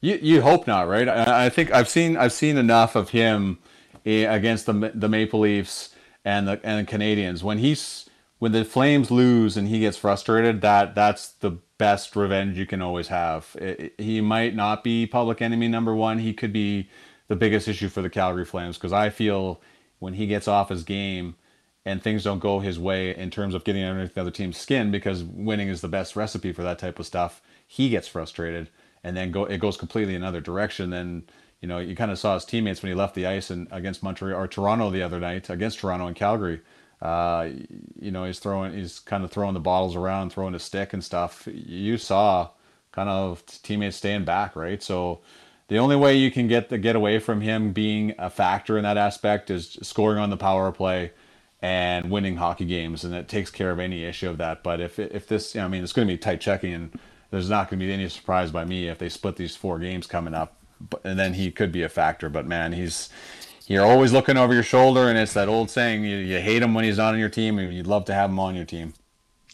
you 0.00 0.18
you 0.20 0.42
hope 0.42 0.66
not, 0.66 0.86
right? 0.86 1.08
I, 1.08 1.46
I, 1.46 1.48
think 1.48 1.72
I've 1.72 1.88
seen 1.88 2.16
I've 2.16 2.34
seen 2.34 2.58
enough 2.58 2.94
of 2.94 3.10
him 3.10 3.58
against 4.04 4.66
the 4.66 4.92
the 4.94 5.08
Maple 5.08 5.40
Leafs 5.40 5.94
and 6.24 6.46
the 6.48 6.60
and 6.62 6.86
the 6.86 6.90
Canadiens 6.90 7.42
when 7.42 7.58
he's 7.58 8.08
when 8.38 8.52
the 8.52 8.64
Flames 8.64 9.10
lose 9.10 9.56
and 9.56 9.68
he 9.68 9.80
gets 9.80 9.96
frustrated. 9.96 10.60
That 10.60 10.94
that's 10.94 11.28
the 11.28 11.58
best 11.78 12.16
revenge 12.16 12.58
you 12.58 12.66
can 12.66 12.82
always 12.82 13.08
have. 13.08 13.56
It, 13.60 13.94
he 13.98 14.20
might 14.20 14.54
not 14.54 14.82
be 14.82 15.06
public 15.06 15.40
enemy 15.40 15.68
number 15.68 15.94
one. 15.94 16.18
He 16.18 16.34
could 16.34 16.52
be 16.52 16.88
the 17.28 17.36
biggest 17.36 17.68
issue 17.68 17.88
for 17.88 18.02
the 18.02 18.10
Calgary 18.10 18.44
Flames 18.44 18.76
because 18.76 18.92
I 18.92 19.10
feel 19.10 19.60
when 19.98 20.14
he 20.14 20.26
gets 20.26 20.48
off 20.48 20.70
his 20.70 20.82
game 20.82 21.36
and 21.84 22.02
things 22.02 22.24
don't 22.24 22.40
go 22.40 22.60
his 22.60 22.78
way 22.78 23.16
in 23.16 23.30
terms 23.30 23.54
of 23.54 23.64
getting 23.64 23.84
underneath 23.84 24.14
the 24.14 24.20
other 24.20 24.30
team's 24.30 24.58
skin 24.58 24.90
because 24.90 25.22
winning 25.22 25.68
is 25.68 25.80
the 25.80 25.88
best 25.88 26.16
recipe 26.16 26.52
for 26.52 26.62
that 26.62 26.78
type 26.78 26.98
of 26.98 27.06
stuff, 27.06 27.40
he 27.66 27.88
gets 27.88 28.08
frustrated 28.08 28.68
and 29.04 29.16
then 29.16 29.30
go 29.30 29.44
it 29.44 29.58
goes 29.58 29.76
completely 29.76 30.14
another 30.14 30.40
direction. 30.40 30.90
Then 30.90 31.24
you 31.60 31.68
know 31.68 31.78
you 31.78 31.94
kind 31.96 32.10
of 32.10 32.18
saw 32.18 32.34
his 32.34 32.44
teammates 32.44 32.82
when 32.82 32.90
he 32.90 32.94
left 32.94 33.14
the 33.14 33.26
ice 33.26 33.50
and 33.50 33.68
against 33.70 34.02
Montreal 34.02 34.38
or 34.38 34.46
Toronto 34.46 34.90
the 34.90 35.02
other 35.02 35.20
night 35.20 35.50
against 35.50 35.78
Toronto 35.78 36.06
and 36.06 36.16
Calgary 36.16 36.60
uh, 37.02 37.48
you 37.98 38.10
know, 38.10 38.24
he's 38.24 38.38
throwing, 38.38 38.74
he's 38.74 38.98
kind 38.98 39.24
of 39.24 39.30
throwing 39.30 39.54
the 39.54 39.60
bottles 39.60 39.96
around, 39.96 40.30
throwing 40.30 40.54
a 40.54 40.58
stick 40.58 40.92
and 40.92 41.02
stuff. 41.02 41.48
You 41.50 41.96
saw 41.96 42.50
kind 42.92 43.08
of 43.08 43.44
teammates 43.62 43.96
staying 43.96 44.24
back, 44.24 44.54
right? 44.54 44.82
So 44.82 45.20
the 45.68 45.78
only 45.78 45.96
way 45.96 46.16
you 46.16 46.30
can 46.30 46.46
get 46.46 46.68
the 46.68 46.78
get 46.78 46.96
away 46.96 47.18
from 47.18 47.40
him 47.40 47.72
being 47.72 48.14
a 48.18 48.28
factor 48.28 48.76
in 48.76 48.82
that 48.82 48.98
aspect 48.98 49.50
is 49.50 49.78
scoring 49.82 50.18
on 50.18 50.30
the 50.30 50.36
power 50.36 50.70
play 50.72 51.12
and 51.62 52.10
winning 52.10 52.36
hockey 52.36 52.64
games, 52.64 53.04
and 53.04 53.14
it 53.14 53.28
takes 53.28 53.50
care 53.50 53.70
of 53.70 53.78
any 53.78 54.04
issue 54.04 54.28
of 54.28 54.38
that. 54.38 54.62
But 54.62 54.80
if 54.80 54.98
if 54.98 55.26
this, 55.26 55.54
you 55.54 55.60
know, 55.60 55.66
I 55.66 55.68
mean, 55.68 55.82
it's 55.82 55.92
going 55.92 56.06
to 56.08 56.12
be 56.12 56.18
tight 56.18 56.40
checking, 56.40 56.74
and 56.74 56.98
there's 57.30 57.48
not 57.48 57.70
going 57.70 57.80
to 57.80 57.86
be 57.86 57.92
any 57.92 58.08
surprise 58.08 58.50
by 58.50 58.64
me 58.64 58.88
if 58.88 58.98
they 58.98 59.08
split 59.08 59.36
these 59.36 59.56
four 59.56 59.78
games 59.78 60.06
coming 60.06 60.34
up. 60.34 60.59
But, 60.80 61.00
and 61.04 61.18
then 61.18 61.34
he 61.34 61.50
could 61.50 61.72
be 61.72 61.82
a 61.82 61.88
factor. 61.88 62.28
But 62.28 62.46
man, 62.46 62.72
he's 62.72 63.08
you're 63.66 63.84
always 63.84 64.12
looking 64.12 64.36
over 64.36 64.52
your 64.52 64.62
shoulder, 64.62 65.08
and 65.08 65.18
it's 65.18 65.34
that 65.34 65.48
old 65.48 65.70
saying: 65.70 66.04
you, 66.04 66.16
you 66.16 66.40
hate 66.40 66.62
him 66.62 66.74
when 66.74 66.84
he's 66.84 66.98
not 66.98 67.14
on 67.14 67.20
your 67.20 67.28
team, 67.28 67.58
and 67.58 67.72
you'd 67.72 67.86
love 67.86 68.04
to 68.06 68.14
have 68.14 68.30
him 68.30 68.38
on 68.38 68.54
your 68.54 68.64
team. 68.64 68.94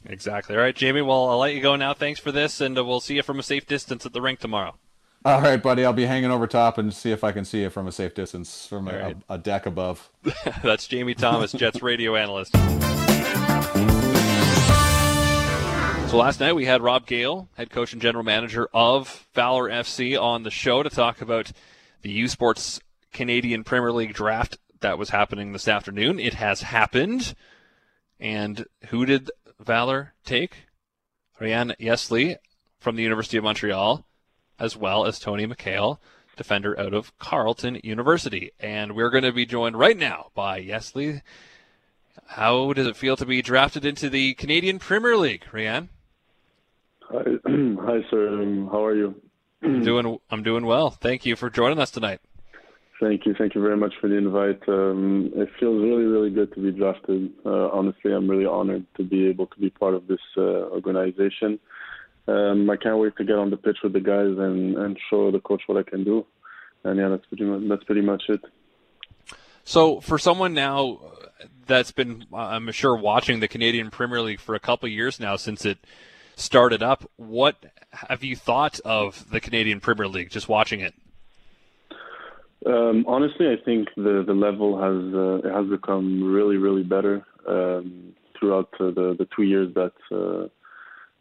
Exactly. 0.08 0.56
All 0.56 0.62
right, 0.62 0.74
Jamie. 0.74 1.02
Well, 1.02 1.28
I'll 1.28 1.38
let 1.38 1.54
you 1.54 1.60
go 1.60 1.76
now. 1.76 1.94
Thanks 1.94 2.20
for 2.20 2.32
this, 2.32 2.60
and 2.60 2.78
uh, 2.78 2.84
we'll 2.84 3.00
see 3.00 3.16
you 3.16 3.22
from 3.22 3.38
a 3.38 3.42
safe 3.42 3.66
distance 3.66 4.06
at 4.06 4.12
the 4.12 4.22
rink 4.22 4.38
tomorrow. 4.38 4.76
All 5.24 5.40
right, 5.40 5.60
buddy. 5.60 5.84
I'll 5.84 5.92
be 5.92 6.06
hanging 6.06 6.30
over 6.30 6.46
top 6.46 6.78
and 6.78 6.94
see 6.94 7.10
if 7.10 7.24
I 7.24 7.32
can 7.32 7.44
see 7.44 7.62
you 7.62 7.70
from 7.70 7.88
a 7.88 7.92
safe 7.92 8.14
distance 8.14 8.66
from 8.66 8.86
a, 8.86 8.98
right. 8.98 9.16
a, 9.28 9.34
a 9.34 9.38
deck 9.38 9.66
above. 9.66 10.08
That's 10.62 10.86
Jamie 10.86 11.14
Thomas, 11.14 11.50
Jets 11.52 11.82
radio 11.82 12.14
analyst. 12.14 12.54
So 16.08 16.18
last 16.18 16.38
night 16.38 16.54
we 16.54 16.66
had 16.66 16.82
Rob 16.82 17.04
Gale, 17.04 17.48
head 17.56 17.68
coach 17.68 17.92
and 17.92 18.00
general 18.00 18.22
manager 18.22 18.68
of 18.72 19.26
Valor 19.34 19.68
FC, 19.68 20.18
on 20.18 20.44
the 20.44 20.52
show 20.52 20.84
to 20.84 20.88
talk 20.88 21.20
about 21.20 21.50
the 22.02 22.10
U 22.12 22.28
Sports 22.28 22.78
Canadian 23.12 23.64
Premier 23.64 23.90
League 23.90 24.14
draft 24.14 24.56
that 24.80 24.98
was 24.98 25.10
happening 25.10 25.52
this 25.52 25.66
afternoon. 25.66 26.20
It 26.20 26.34
has 26.34 26.62
happened. 26.62 27.34
And 28.20 28.66
who 28.86 29.04
did 29.04 29.32
Valor 29.58 30.14
take? 30.24 30.66
Ryan 31.40 31.74
Yesli 31.80 32.36
from 32.78 32.94
the 32.94 33.02
University 33.02 33.36
of 33.36 33.44
Montreal, 33.44 34.06
as 34.60 34.76
well 34.76 35.06
as 35.06 35.18
Tony 35.18 35.44
McHale, 35.44 35.98
defender 36.36 36.78
out 36.78 36.94
of 36.94 37.18
Carleton 37.18 37.80
University. 37.82 38.52
And 38.60 38.94
we're 38.94 39.10
going 39.10 39.24
to 39.24 39.32
be 39.32 39.44
joined 39.44 39.76
right 39.76 39.98
now 39.98 40.30
by 40.36 40.62
Yesli. 40.62 41.22
How 42.28 42.72
does 42.72 42.86
it 42.86 42.96
feel 42.96 43.16
to 43.16 43.26
be 43.26 43.42
drafted 43.42 43.84
into 43.84 44.08
the 44.08 44.34
Canadian 44.34 44.78
Premier 44.78 45.16
League, 45.16 45.44
Ryan? 45.52 45.90
Hi, 47.08 47.22
hi, 47.46 48.00
sir. 48.10 48.28
Um, 48.28 48.68
how 48.70 48.84
are 48.84 48.94
you? 48.94 49.14
I'm 49.62 49.84
doing. 49.84 50.18
I'm 50.30 50.42
doing 50.42 50.66
well. 50.66 50.90
Thank 50.90 51.24
you 51.24 51.36
for 51.36 51.50
joining 51.50 51.78
us 51.78 51.90
tonight. 51.90 52.20
Thank 53.00 53.26
you. 53.26 53.34
Thank 53.34 53.54
you 53.54 53.60
very 53.60 53.76
much 53.76 53.94
for 54.00 54.08
the 54.08 54.16
invite. 54.16 54.60
Um, 54.68 55.30
it 55.34 55.48
feels 55.60 55.82
really, 55.82 56.04
really 56.04 56.30
good 56.30 56.52
to 56.54 56.60
be 56.60 56.72
drafted. 56.72 57.30
Uh, 57.44 57.68
honestly, 57.68 58.12
I'm 58.12 58.28
really 58.28 58.46
honored 58.46 58.86
to 58.96 59.04
be 59.04 59.26
able 59.28 59.46
to 59.46 59.58
be 59.58 59.70
part 59.70 59.94
of 59.94 60.06
this 60.06 60.20
uh, 60.36 60.40
organization. 60.40 61.58
Um, 62.26 62.68
I 62.70 62.76
can't 62.76 62.98
wait 62.98 63.16
to 63.18 63.24
get 63.24 63.36
on 63.36 63.50
the 63.50 63.56
pitch 63.56 63.78
with 63.82 63.92
the 63.92 64.00
guys 64.00 64.36
and, 64.38 64.76
and 64.76 64.98
show 65.10 65.30
the 65.30 65.40
coach 65.40 65.62
what 65.66 65.78
I 65.78 65.88
can 65.88 66.04
do. 66.04 66.26
And 66.84 66.98
yeah, 66.98 67.08
that's 67.08 67.26
pretty 67.26 67.44
much, 67.44 67.68
that's 67.68 67.84
pretty 67.84 68.00
much 68.00 68.24
it. 68.28 68.40
So, 69.62 70.00
for 70.00 70.18
someone 70.18 70.54
now 70.54 71.00
that's 71.66 71.92
been, 71.92 72.24
I'm 72.32 72.72
sure, 72.72 72.96
watching 72.96 73.40
the 73.40 73.48
Canadian 73.48 73.90
Premier 73.90 74.22
League 74.22 74.40
for 74.40 74.54
a 74.54 74.60
couple 74.60 74.88
years 74.88 75.20
now 75.20 75.36
since 75.36 75.64
it 75.64 75.78
started 76.36 76.82
up, 76.82 77.10
what 77.16 77.56
have 77.92 78.22
you 78.22 78.36
thought 78.36 78.78
of 78.84 79.28
the 79.30 79.40
Canadian 79.40 79.80
Premier 79.80 80.06
League 80.06 80.30
just 80.30 80.48
watching 80.48 80.80
it? 80.80 80.94
Um, 82.64 83.04
honestly, 83.06 83.46
I 83.48 83.56
think 83.64 83.88
the 83.96 84.24
the 84.26 84.34
level 84.34 84.76
has 84.80 85.14
uh, 85.14 85.56
has 85.56 85.68
become 85.68 86.32
really 86.32 86.56
really 86.56 86.82
better 86.82 87.24
um, 87.48 88.14
throughout 88.38 88.68
uh, 88.80 88.90
the 88.90 89.16
the 89.18 89.28
two 89.34 89.42
years 89.42 89.72
that 89.74 89.92
uh, 90.10 90.48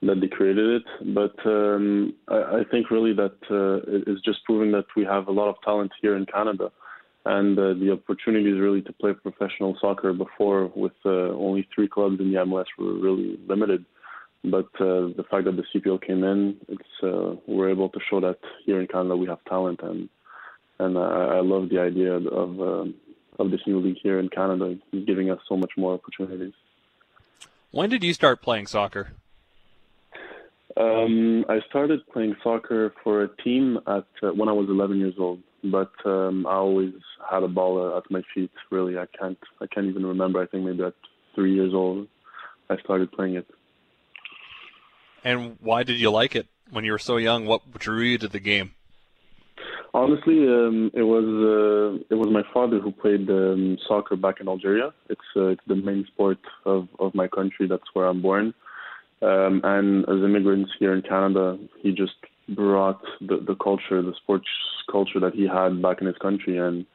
that 0.01 0.21
they 0.21 0.27
created 0.27 0.81
it. 0.81 1.13
But 1.13 1.35
um, 1.45 2.13
I, 2.27 2.59
I 2.59 2.63
think 2.69 2.89
really 2.89 3.13
that 3.13 3.37
uh, 3.49 3.91
it 3.91 4.07
is 4.07 4.21
just 4.21 4.43
proving 4.45 4.71
that 4.71 4.85
we 4.95 5.03
have 5.05 5.27
a 5.27 5.31
lot 5.31 5.49
of 5.49 5.55
talent 5.63 5.91
here 6.01 6.15
in 6.17 6.25
Canada, 6.25 6.71
and 7.25 7.57
uh, 7.59 7.73
the 7.73 7.91
opportunities 7.91 8.59
really 8.59 8.81
to 8.81 8.93
play 8.93 9.13
professional 9.13 9.77
soccer 9.79 10.13
before 10.13 10.71
with 10.75 10.93
uh, 11.05 11.29
only 11.33 11.67
three 11.73 11.87
clubs 11.87 12.19
in 12.19 12.31
the 12.31 12.39
MLS 12.39 12.65
were 12.77 12.93
really 12.93 13.39
limited. 13.47 13.85
But 14.51 14.67
uh, 14.79 15.09
the 15.15 15.25
fact 15.29 15.45
that 15.45 15.55
the 15.55 15.63
CPL 15.73 16.05
came 16.05 16.23
in, 16.23 16.57
it's 16.67 17.03
uh, 17.03 17.35
we're 17.47 17.69
able 17.69 17.89
to 17.89 17.99
show 18.09 18.19
that 18.21 18.39
here 18.65 18.79
in 18.79 18.87
Canada 18.87 19.15
we 19.15 19.27
have 19.27 19.43
talent 19.45 19.81
and 19.81 20.09
and 20.79 20.97
I, 20.97 21.37
I 21.37 21.41
love 21.41 21.69
the 21.69 21.79
idea 21.79 22.13
of 22.13 22.61
um, 22.61 22.95
of 23.39 23.51
this 23.51 23.61
new 23.65 23.79
league 23.79 23.97
here 24.01 24.19
in 24.19 24.29
Canada. 24.29 24.77
It's 24.91 25.05
giving 25.05 25.29
us 25.29 25.39
so 25.47 25.57
much 25.57 25.71
more 25.77 25.93
opportunities. 25.93 26.53
When 27.71 27.89
did 27.89 28.03
you 28.03 28.13
start 28.13 28.41
playing 28.41 28.67
soccer? 28.67 29.11
Um, 30.77 31.45
I 31.47 31.59
started 31.69 32.05
playing 32.11 32.35
soccer 32.43 32.93
for 33.03 33.23
a 33.23 33.29
team 33.43 33.79
at 33.87 34.05
uh, 34.21 34.33
when 34.33 34.49
I 34.49 34.51
was 34.51 34.67
11 34.69 34.99
years 34.99 35.13
old, 35.17 35.39
but 35.63 35.91
um, 36.05 36.45
I 36.45 36.55
always 36.55 36.93
had 37.29 37.43
a 37.43 37.47
ball 37.47 37.97
at 37.97 38.09
my 38.11 38.21
feet. 38.33 38.51
Really, 38.71 38.97
I 38.97 39.05
can't 39.17 39.37
I 39.61 39.67
can't 39.67 39.87
even 39.87 40.05
remember. 40.05 40.41
I 40.41 40.47
think 40.47 40.65
maybe 40.65 40.83
at 40.83 40.93
three 41.33 41.53
years 41.53 41.73
old, 41.73 42.07
I 42.69 42.77
started 42.77 43.11
playing 43.11 43.35
it. 43.35 43.47
And 45.25 45.57
why 45.59 45.81
did 45.81 45.99
you 45.99 46.11
like 46.11 46.35
it 46.35 46.47
when 46.69 46.85
you 46.85 46.91
were 46.91 46.99
so 46.99 47.17
young? 47.17 47.47
What 47.47 47.61
drew 47.79 48.01
you 48.01 48.19
to 48.19 48.27
the 48.27 48.39
game? 48.39 48.75
Honestly, 49.91 50.47
um, 50.47 50.91
it 50.93 51.01
was 51.01 51.25
uh, 51.25 52.05
it 52.11 52.15
was 52.15 52.29
my 52.31 52.43
father 52.53 52.79
who 52.79 52.91
played 52.91 53.27
um, 53.29 53.77
soccer 53.87 54.15
back 54.15 54.39
in 54.39 54.47
Algeria. 54.47 54.93
It's 55.09 55.29
uh, 55.35 55.55
the 55.65 55.75
main 55.75 56.05
sport 56.13 56.37
of 56.65 56.87
of 56.99 57.15
my 57.15 57.27
country. 57.27 57.67
That's 57.67 57.89
where 57.93 58.05
I'm 58.05 58.21
born. 58.21 58.53
Um, 59.21 59.61
and 59.63 60.03
as 60.07 60.23
immigrants 60.23 60.71
here 60.77 60.93
in 60.93 61.01
Canada, 61.01 61.57
he 61.81 61.91
just 61.91 62.19
brought 62.49 63.01
the 63.19 63.37
the 63.37 63.55
culture, 63.55 64.01
the 64.03 64.13
sports 64.21 64.49
culture 64.91 65.19
that 65.21 65.33
he 65.33 65.47
had 65.47 65.81
back 65.81 66.01
in 66.01 66.07
his 66.07 66.17
country, 66.17 66.57
and 66.59 66.85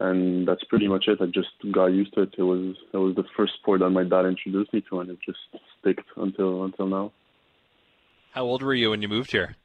and 0.00 0.48
that's 0.48 0.64
pretty 0.64 0.88
much 0.88 1.08
it. 1.08 1.20
I 1.20 1.26
just 1.26 1.50
got 1.72 1.86
used 1.86 2.14
to 2.14 2.22
it. 2.22 2.34
It 2.38 2.42
was 2.42 2.76
it 2.94 2.96
was 2.96 3.16
the 3.16 3.24
first 3.36 3.54
sport 3.60 3.80
that 3.80 3.90
my 3.90 4.04
dad 4.04 4.24
introduced 4.24 4.72
me 4.72 4.82
to, 4.88 5.00
and 5.00 5.10
it 5.10 5.18
just 5.26 5.40
stuck 5.80 6.02
until 6.16 6.64
until 6.64 6.86
now. 6.86 7.12
How 8.36 8.44
old 8.44 8.62
were 8.62 8.74
you 8.74 8.90
when 8.90 9.00
you 9.00 9.08
moved 9.08 9.30
here? 9.30 9.56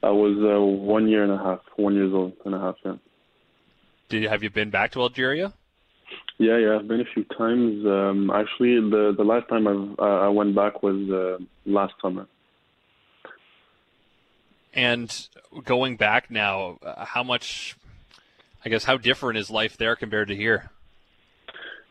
I 0.00 0.10
was 0.10 0.38
uh, 0.38 0.60
one 0.64 1.08
year 1.08 1.24
and 1.24 1.32
a 1.32 1.38
half, 1.38 1.58
one 1.74 1.96
years 1.96 2.12
old 2.14 2.34
and 2.44 2.54
a 2.54 2.60
half. 2.60 2.76
Yeah. 2.84 2.94
Did 4.08 4.22
you, 4.22 4.28
have 4.28 4.44
you 4.44 4.50
been 4.50 4.70
back 4.70 4.92
to 4.92 5.00
Algeria? 5.00 5.52
Yeah, 6.38 6.56
yeah, 6.56 6.76
I've 6.78 6.86
been 6.86 7.00
a 7.00 7.12
few 7.12 7.24
times. 7.36 7.84
Um, 7.84 8.30
actually, 8.30 8.76
the 8.76 9.12
the 9.16 9.24
last 9.24 9.48
time 9.48 9.66
I've, 9.66 9.98
uh, 9.98 10.20
I 10.20 10.28
went 10.28 10.54
back 10.54 10.84
was 10.84 11.10
uh, 11.10 11.42
last 11.66 11.94
summer. 12.00 12.28
And 14.72 15.28
going 15.64 15.96
back 15.96 16.30
now, 16.30 16.78
how 16.96 17.24
much? 17.24 17.76
I 18.64 18.68
guess 18.68 18.84
how 18.84 18.98
different 18.98 19.38
is 19.38 19.50
life 19.50 19.76
there 19.76 19.96
compared 19.96 20.28
to 20.28 20.36
here? 20.36 20.70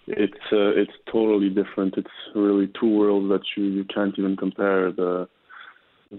It's 0.07 0.45
uh, 0.53 0.79
it's 0.81 0.93
totally 1.11 1.49
different. 1.49 1.95
It's 1.97 2.17
really 2.33 2.71
two 2.79 2.87
worlds 2.87 3.27
that 3.29 3.41
you, 3.57 3.65
you 3.65 3.83
can't 3.83 4.17
even 4.17 4.37
compare. 4.37 4.89
The 4.89 5.27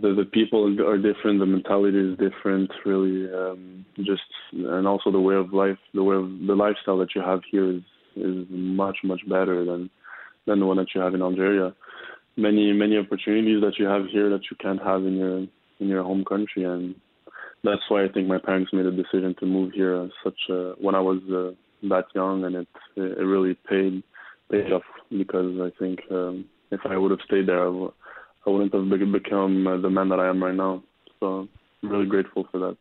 the 0.01 0.15
the 0.15 0.25
people 0.25 0.67
are 0.87 0.99
different, 0.99 1.41
the 1.41 1.47
mentality 1.47 1.99
is 1.99 2.19
different, 2.19 2.71
really. 2.85 3.33
Um, 3.33 3.85
just 3.99 4.23
and 4.53 4.87
also 4.87 5.11
the 5.11 5.21
way 5.21 5.35
of 5.37 5.53
life, 5.53 5.79
the 5.93 6.03
way 6.03 6.17
of 6.17 6.29
the 6.47 6.55
lifestyle 6.55 6.99
that 6.99 7.15
you 7.15 7.23
have 7.23 7.41
here 7.51 7.71
is 7.71 7.83
is 8.17 8.47
much 8.51 8.99
much 9.05 9.21
better 9.29 9.65
than 9.65 9.91
than 10.47 10.61
the 10.61 10.67
one 10.67 10.77
that 10.79 10.95
you 10.95 11.01
have 11.01 11.15
in 11.15 11.23
Algeria. 11.23 11.75
Many 12.37 12.73
many 12.73 12.97
opportunities 12.97 13.61
that 13.63 13.79
you 13.79 13.87
have 13.87 14.07
here 14.07 14.29
that 14.31 14.43
you 14.51 14.57
can't 14.61 14.83
have 14.83 15.05
in 15.05 15.17
your 15.17 15.39
in 15.81 15.89
your 15.89 16.03
home 16.03 16.25
country, 16.25 16.65
and 16.65 16.95
that's 17.63 17.83
why 17.89 18.05
I 18.05 18.09
think 18.09 18.27
my 18.27 18.39
parents 18.39 18.73
made 18.73 18.87
a 18.87 18.91
decision 18.91 19.35
to 19.41 19.47
move 19.47 19.73
here. 19.73 20.09
Such 20.25 20.39
a, 20.51 20.75
when 20.81 20.95
I 20.95 21.01
was 21.01 21.21
uh, 21.31 21.55
that 21.89 22.07
young, 22.15 22.45
and 22.45 22.57
it 22.57 22.69
it 22.97 23.25
really 23.25 23.55
paid 23.69 24.03
paid 24.51 24.73
off 24.73 24.83
because 25.11 25.61
I 25.61 25.71
think 25.79 26.01
um, 26.11 26.47
if 26.71 26.81
I 26.85 26.97
would 26.97 27.13
have 27.13 27.21
stayed 27.25 27.47
there. 27.47 27.63
I 27.63 27.67
w- 27.67 27.93
I 28.47 28.51
wouldn't 28.51 28.73
have 28.75 29.13
become 29.13 29.67
uh, 29.67 29.77
the 29.79 29.91
man 29.91 30.09
that 30.11 30.21
I 30.21 30.29
am 30.29 30.43
right 30.43 30.55
now. 30.55 30.83
So 31.21 31.49
I'm 31.83 31.89
really 31.89 32.07
grateful 32.07 32.47
for 32.51 32.59
that. 32.59 32.77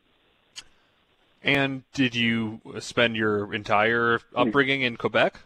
And 1.43 1.83
did 1.93 2.15
you 2.15 2.61
spend 2.79 3.15
your 3.15 3.53
entire 3.53 4.21
upbringing 4.35 4.81
in 4.81 4.95
Quebec? 4.95 5.39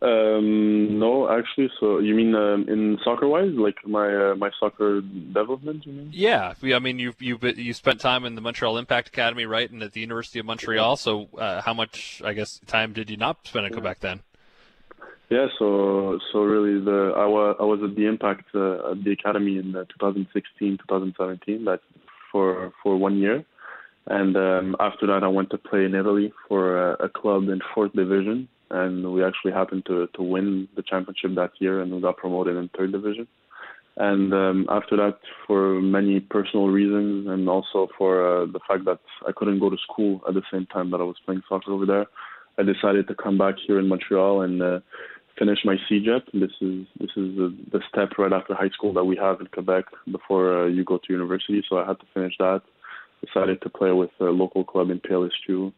Um, 0.00 0.98
no, 0.98 1.30
actually. 1.30 1.70
So 1.80 1.98
you 1.98 2.14
mean 2.14 2.34
um, 2.34 2.68
in 2.68 2.98
soccer 3.02 3.26
wise, 3.26 3.52
like 3.54 3.76
my 3.86 4.30
uh, 4.30 4.34
my 4.34 4.50
soccer 4.60 5.00
development? 5.00 5.86
You 5.86 5.92
mean? 5.92 6.10
Yeah, 6.12 6.54
I 6.62 6.78
mean 6.78 6.98
you 6.98 7.14
you 7.18 7.38
you 7.40 7.72
spent 7.72 8.00
time 8.00 8.24
in 8.24 8.34
the 8.34 8.40
Montreal 8.40 8.76
Impact 8.76 9.08
Academy, 9.08 9.46
right, 9.46 9.70
and 9.70 9.82
at 9.82 9.92
the 9.92 10.00
University 10.00 10.38
of 10.38 10.46
Montreal. 10.46 10.96
So 10.96 11.28
uh, 11.38 11.62
how 11.62 11.74
much, 11.74 12.20
I 12.24 12.34
guess, 12.34 12.60
time 12.66 12.92
did 12.92 13.08
you 13.08 13.16
not 13.16 13.38
spend 13.44 13.66
in 13.66 13.72
Quebec 13.72 14.00
then? 14.00 14.20
Yeah, 15.30 15.46
so 15.58 16.18
so 16.32 16.40
really 16.40 16.84
the 16.84 17.14
I 17.16 17.24
was 17.24 17.56
I 17.58 17.64
was 17.64 17.80
at 17.82 17.96
the 17.96 18.06
Impact 18.06 18.44
uh, 18.54 18.90
at 18.90 19.04
the 19.04 19.12
academy 19.12 19.56
in 19.56 19.72
2016 19.72 20.78
2017 20.78 21.64
that 21.64 21.80
for 22.30 22.72
for 22.82 22.96
one 22.96 23.16
year, 23.16 23.44
and 24.06 24.36
um, 24.36 24.76
after 24.80 25.06
that 25.06 25.24
I 25.24 25.28
went 25.28 25.50
to 25.50 25.58
play 25.58 25.86
in 25.86 25.94
Italy 25.94 26.32
for 26.46 26.90
a, 26.90 27.06
a 27.06 27.08
club 27.08 27.44
in 27.48 27.60
fourth 27.74 27.92
division, 27.94 28.48
and 28.70 29.14
we 29.14 29.24
actually 29.24 29.52
happened 29.52 29.86
to 29.86 30.08
to 30.14 30.22
win 30.22 30.68
the 30.76 30.82
championship 30.82 31.34
that 31.36 31.52
year, 31.58 31.80
and 31.80 31.90
we 31.92 32.02
got 32.02 32.18
promoted 32.18 32.56
in 32.56 32.68
third 32.76 32.92
division. 32.92 33.26
And 33.96 34.34
um, 34.34 34.66
after 34.68 34.96
that, 34.96 35.18
for 35.46 35.80
many 35.80 36.18
personal 36.18 36.66
reasons, 36.66 37.28
and 37.28 37.48
also 37.48 37.88
for 37.96 38.42
uh, 38.42 38.46
the 38.46 38.58
fact 38.68 38.84
that 38.86 38.98
I 39.26 39.30
couldn't 39.34 39.60
go 39.60 39.70
to 39.70 39.76
school 39.90 40.20
at 40.28 40.34
the 40.34 40.42
same 40.52 40.66
time 40.66 40.90
that 40.90 41.00
I 41.00 41.04
was 41.04 41.16
playing 41.24 41.42
soccer 41.48 41.72
over 41.72 41.86
there, 41.86 42.06
I 42.58 42.62
decided 42.62 43.08
to 43.08 43.14
come 43.14 43.38
back 43.38 43.54
here 43.64 43.78
in 43.78 43.88
Montreal 43.88 44.42
and 44.42 44.62
uh, 44.62 44.80
finish 45.38 45.58
my 45.64 45.76
CEGEP. 45.88 46.22
This 46.32 46.50
is 46.60 46.86
this 46.98 47.10
is 47.16 47.36
the, 47.36 47.56
the 47.72 47.80
step 47.88 48.18
right 48.18 48.32
after 48.32 48.54
high 48.54 48.70
school 48.70 48.92
that 48.94 49.04
we 49.04 49.16
have 49.16 49.40
in 49.40 49.46
Quebec 49.48 49.84
before 50.10 50.64
uh, 50.64 50.66
you 50.66 50.84
go 50.84 50.98
to 50.98 51.12
university. 51.12 51.62
So 51.68 51.78
I 51.78 51.86
had 51.86 52.00
to 52.00 52.06
finish 52.12 52.34
that. 52.38 52.62
Decided 53.24 53.62
to 53.62 53.70
play 53.70 53.92
with 53.92 54.10
a 54.20 54.24
local 54.24 54.64
club 54.64 54.90
in 54.90 55.00
PLSQ 55.00 55.72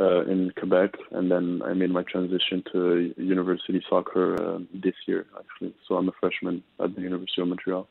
uh, 0.00 0.22
in 0.22 0.52
Quebec, 0.58 0.94
and 1.12 1.30
then 1.30 1.62
I 1.64 1.72
made 1.74 1.90
my 1.90 2.02
transition 2.02 2.64
to 2.72 3.14
university 3.16 3.82
soccer 3.88 4.34
uh, 4.34 4.58
this 4.74 4.94
year 5.06 5.26
actually. 5.38 5.74
So 5.86 5.96
I'm 5.96 6.08
a 6.08 6.12
freshman 6.20 6.62
at 6.80 6.94
the 6.94 7.02
University 7.02 7.42
of 7.42 7.48
Montreal. 7.48 7.88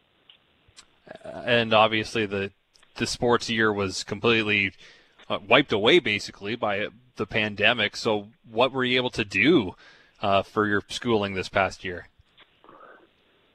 And 1.24 1.74
obviously 1.74 2.26
the 2.26 2.52
the 2.96 3.08
sports 3.08 3.50
year 3.50 3.72
was 3.72 4.04
completely 4.04 4.74
uh, 5.30 5.40
wiped 5.48 5.72
away 5.72 6.00
basically 6.00 6.56
by 6.56 6.88
the 7.16 7.26
pandemic. 7.26 7.96
So 7.96 8.30
what 8.50 8.72
were 8.72 8.84
you 8.84 8.98
able 8.98 9.12
to 9.12 9.26
do? 9.26 9.76
Uh, 10.22 10.44
for 10.44 10.68
your 10.68 10.82
schooling 10.90 11.34
this 11.34 11.50
past 11.50 11.84
year? 11.84 12.08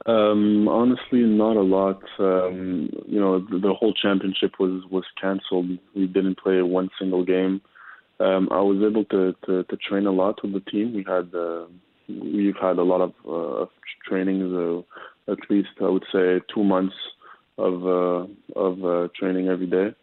Um, 0.05 0.67
honestly, 0.67 1.19
not 1.19 1.55
a 1.55 1.61
lot. 1.61 2.01
Um, 2.19 2.89
you 3.07 3.19
know, 3.19 3.39
the, 3.39 3.59
the, 3.59 3.73
whole 3.73 3.93
championship 3.93 4.59
was 4.59 4.83
was 4.91 5.05
canceled. 5.19 5.77
We 5.95 6.07
didn't 6.07 6.39
play 6.39 6.61
one 6.61 6.89
single 6.99 7.23
game. 7.23 7.61
Um, 8.19 8.49
I 8.51 8.59
was 8.59 8.83
able 8.85 9.05
to, 9.05 9.33
to, 9.45 9.63
to 9.63 9.77
train 9.77 10.05
a 10.05 10.11
lot 10.11 10.43
with 10.43 10.53
the 10.53 10.71
team. 10.71 10.93
We 10.93 11.03
had 11.03 11.33
uh, 11.33 11.65
we've 12.09 12.55
had 12.61 12.77
a 12.79 12.83
lot 12.83 13.01
of 13.01 13.13
uh, 13.27 13.65
trainings, 14.07 14.53
uh, 14.53 15.31
at 15.31 15.39
least 15.49 15.69
I 15.79 15.87
would 15.87 16.05
say 16.11 16.41
two 16.53 16.63
months 16.65 16.95
of 17.57 17.85
uh, 17.85 18.27
of 18.59 18.83
uh, 18.83 19.07
training 19.17 19.47
every 19.47 19.67
day 19.67 19.95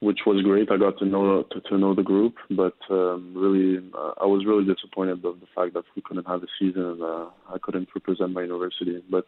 which 0.00 0.20
was 0.26 0.42
great. 0.42 0.70
I 0.70 0.76
got 0.76 0.98
to 0.98 1.06
know 1.06 1.42
to, 1.42 1.60
to 1.60 1.78
know 1.78 1.94
the 1.94 2.02
group, 2.02 2.36
but 2.50 2.76
um, 2.90 3.32
really, 3.34 3.78
uh, 3.94 4.12
I 4.20 4.26
was 4.26 4.44
really 4.44 4.64
disappointed 4.64 5.24
of 5.24 5.40
the 5.40 5.46
fact 5.54 5.74
that 5.74 5.84
we 5.94 6.02
couldn't 6.02 6.26
have 6.26 6.42
a 6.42 6.46
season 6.58 6.82
and 6.82 7.02
uh, 7.02 7.26
I 7.48 7.58
couldn't 7.62 7.88
represent 7.94 8.32
my 8.32 8.42
university. 8.42 9.02
But 9.10 9.24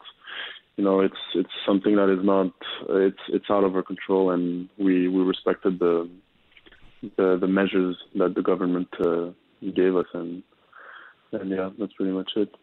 you 0.77 0.85
know, 0.85 1.01
it's 1.01 1.17
it's 1.35 1.51
something 1.67 1.97
that 1.97 2.09
is 2.11 2.25
not 2.25 2.53
it's 2.91 3.21
it's 3.29 3.47
out 3.51 3.65
of 3.65 3.75
our 3.75 3.83
control, 3.83 4.31
and 4.31 4.69
we 4.79 5.09
we 5.09 5.23
respected 5.23 5.79
the 5.79 6.09
the, 7.17 7.39
the 7.41 7.47
measures 7.47 7.97
that 8.17 8.35
the 8.35 8.43
government 8.43 8.89
uh, 9.01 9.31
gave 9.75 9.97
us, 9.97 10.07
and 10.13 10.43
and 11.33 11.51
yeah, 11.51 11.71
that's 11.79 11.93
pretty 11.95 12.13
much 12.13 12.31
it. 12.37 12.55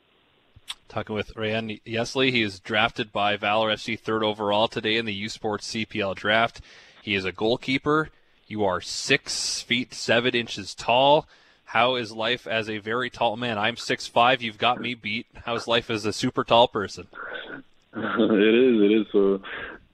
Talking 0.88 1.16
with 1.16 1.36
Ryan 1.36 1.80
Yesli, 1.86 2.32
he 2.32 2.42
is 2.42 2.60
drafted 2.60 3.12
by 3.12 3.38
Valor 3.38 3.72
FC 3.72 4.00
third 4.00 4.24
overall 4.24 4.68
today 4.68 4.98
in 4.98 5.06
the 5.06 5.14
U 5.14 5.30
Sports 5.30 5.72
CPL 5.74 6.16
draft. 6.16 6.62
He 7.06 7.14
is 7.14 7.24
a 7.24 7.32
goalkeeper. 7.32 8.10
You 8.48 8.66
are 8.66 8.82
six 8.82 9.62
feet 9.62 9.94
seven 9.94 10.34
inches 10.34 10.74
tall. 10.74 11.28
How 11.66 11.98
is 11.98 12.12
life 12.12 12.48
as 12.48 12.68
a 12.68 12.80
very 12.80 13.12
tall 13.12 13.38
man? 13.38 13.60
I'm 13.60 13.78
six 13.78 14.08
five. 14.08 14.42
You've 14.42 14.58
got 14.58 14.82
me 14.82 14.96
beat. 14.96 15.28
How's 15.46 15.68
life 15.68 15.92
as 15.92 16.08
a 16.08 16.12
super 16.12 16.44
tall 16.44 16.68
person? 16.68 17.06
it 17.96 18.56
is. 18.56 18.82
It 18.82 18.92
is. 18.92 19.06
So, 19.12 19.40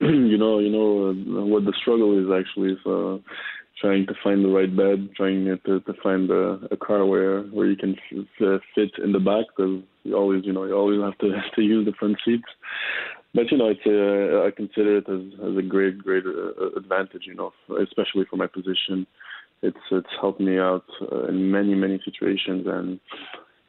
you 0.00 0.38
know, 0.38 0.58
you 0.58 0.70
know 0.70 1.10
uh, 1.10 1.44
what 1.44 1.66
the 1.66 1.74
struggle 1.78 2.18
is 2.18 2.32
actually. 2.32 2.78
So, 2.82 3.22
trying 3.78 4.06
to 4.06 4.14
find 4.24 4.42
the 4.42 4.48
right 4.48 4.74
bed, 4.74 5.10
trying 5.14 5.44
to 5.66 5.80
to 5.80 5.94
find 6.02 6.30
a, 6.30 6.66
a 6.70 6.78
car 6.78 7.04
where 7.04 7.42
where 7.42 7.66
you 7.66 7.76
can 7.76 7.94
f- 8.40 8.62
fit 8.74 8.92
in 9.04 9.12
the 9.12 9.20
back 9.20 9.44
because 9.54 9.82
you 10.04 10.16
always, 10.16 10.46
you 10.46 10.54
know, 10.54 10.64
you 10.64 10.74
always 10.74 11.02
have 11.02 11.18
to 11.18 11.42
to 11.56 11.60
use 11.60 11.84
the 11.84 11.92
front 11.92 12.16
seats 12.24 12.48
but 13.34 13.50
you 13.50 13.56
know, 13.56 13.68
it's 13.68 13.86
a, 13.86 14.46
I 14.46 14.50
consider 14.50 14.98
it 14.98 15.08
as, 15.08 15.50
as 15.50 15.56
a 15.56 15.62
great, 15.62 15.98
great 15.98 16.24
uh, 16.26 16.70
advantage. 16.76 17.22
You 17.26 17.34
know, 17.34 17.52
especially 17.82 18.26
for 18.28 18.36
my 18.36 18.46
position, 18.46 19.06
it's 19.62 19.78
it's 19.90 20.08
helped 20.20 20.40
me 20.40 20.58
out 20.58 20.84
uh, 21.10 21.26
in 21.26 21.50
many, 21.50 21.74
many 21.74 22.00
situations. 22.04 22.66
And 22.66 23.00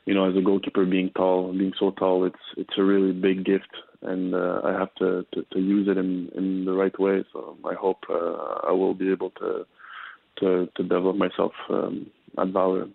you 0.05 0.13
know, 0.13 0.29
as 0.29 0.35
a 0.35 0.41
goalkeeper, 0.41 0.85
being 0.85 1.11
tall, 1.15 1.53
being 1.53 1.73
so 1.79 1.91
tall, 1.91 2.25
it's 2.25 2.35
it's 2.57 2.77
a 2.77 2.83
really 2.83 3.13
big 3.13 3.45
gift, 3.45 3.69
and 4.01 4.35
uh, 4.35 4.61
I 4.65 4.71
have 4.73 4.93
to, 4.95 5.25
to 5.33 5.43
to 5.53 5.59
use 5.59 5.87
it 5.87 5.97
in 5.97 6.29
in 6.35 6.65
the 6.65 6.73
right 6.73 6.97
way. 6.99 7.23
So 7.31 7.57
I 7.63 7.73
hope 7.73 7.99
uh, 8.09 8.67
I 8.67 8.71
will 8.71 8.93
be 8.93 9.11
able 9.11 9.29
to 9.31 9.65
to 10.39 10.69
to 10.75 10.83
develop 10.83 11.15
myself 11.15 11.53
um, 11.69 12.07
at 12.37 12.47
Valor. 12.49 12.87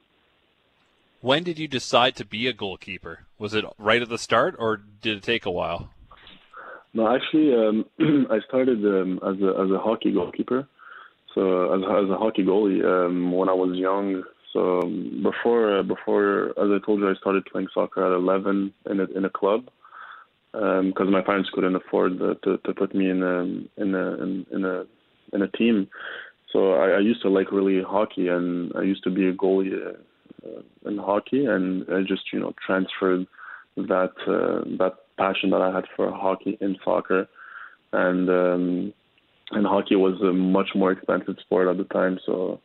When 1.20 1.42
did 1.42 1.58
you 1.58 1.66
decide 1.66 2.14
to 2.16 2.24
be 2.24 2.46
a 2.46 2.52
goalkeeper? 2.52 3.26
Was 3.38 3.54
it 3.54 3.64
right 3.78 4.02
at 4.02 4.08
the 4.08 4.18
start, 4.18 4.54
or 4.58 4.76
did 4.76 5.16
it 5.16 5.22
take 5.22 5.46
a 5.46 5.50
while? 5.50 5.90
No, 6.94 7.14
actually, 7.14 7.54
um, 7.54 7.84
I 8.30 8.38
started 8.48 8.84
um, 8.84 9.20
as 9.22 9.40
a 9.42 9.60
as 9.62 9.70
a 9.70 9.78
hockey 9.78 10.12
goalkeeper. 10.12 10.66
So 11.34 11.72
as 11.74 11.80
as 11.82 12.10
a 12.10 12.16
hockey 12.16 12.44
goalie 12.44 12.84
um, 12.84 13.32
when 13.32 13.48
I 13.48 13.54
was 13.54 13.76
young. 13.76 14.22
So 14.52 14.80
um, 14.80 15.22
before 15.22 15.78
uh, 15.78 15.82
before 15.82 16.50
as 16.50 16.70
I 16.70 16.84
told 16.84 17.00
you, 17.00 17.10
I 17.10 17.14
started 17.14 17.44
playing 17.46 17.68
soccer 17.74 18.04
at 18.04 18.16
11 18.16 18.72
in 18.90 19.00
a 19.00 19.04
in 19.16 19.24
a 19.24 19.30
club 19.30 19.68
because 20.52 21.06
um, 21.06 21.12
my 21.12 21.20
parents 21.20 21.50
couldn't 21.52 21.76
afford 21.76 22.18
the, 22.18 22.34
to 22.44 22.58
to 22.58 22.74
put 22.74 22.94
me 22.94 23.10
in 23.10 23.22
a 23.22 23.42
in 23.82 23.94
a 23.94 24.14
in, 24.22 24.46
in 24.52 24.64
a 24.64 24.84
in 25.34 25.42
a 25.42 25.48
team. 25.48 25.88
So 26.52 26.72
I, 26.72 26.92
I 26.92 26.98
used 27.00 27.20
to 27.22 27.28
like 27.28 27.52
really 27.52 27.82
hockey, 27.82 28.28
and 28.28 28.72
I 28.74 28.82
used 28.82 29.04
to 29.04 29.10
be 29.10 29.28
a 29.28 29.34
goalie 29.34 29.74
uh, 29.74 30.88
in 30.88 30.96
hockey, 30.96 31.44
and 31.44 31.84
I 31.92 32.00
just 32.00 32.32
you 32.32 32.40
know 32.40 32.54
transferred 32.66 33.26
that 33.76 34.14
uh, 34.26 34.64
that 34.78 34.94
passion 35.18 35.50
that 35.50 35.60
I 35.60 35.74
had 35.74 35.84
for 35.96 36.10
hockey 36.10 36.56
and 36.60 36.78
soccer, 36.84 37.28
and 37.92 38.28
um, 38.30 38.94
and 39.50 39.66
hockey 39.66 39.96
was 39.96 40.20
a 40.22 40.32
much 40.32 40.70
more 40.74 40.92
expensive 40.92 41.36
sport 41.40 41.68
at 41.68 41.76
the 41.76 41.84
time, 41.84 42.18
so 42.24 42.60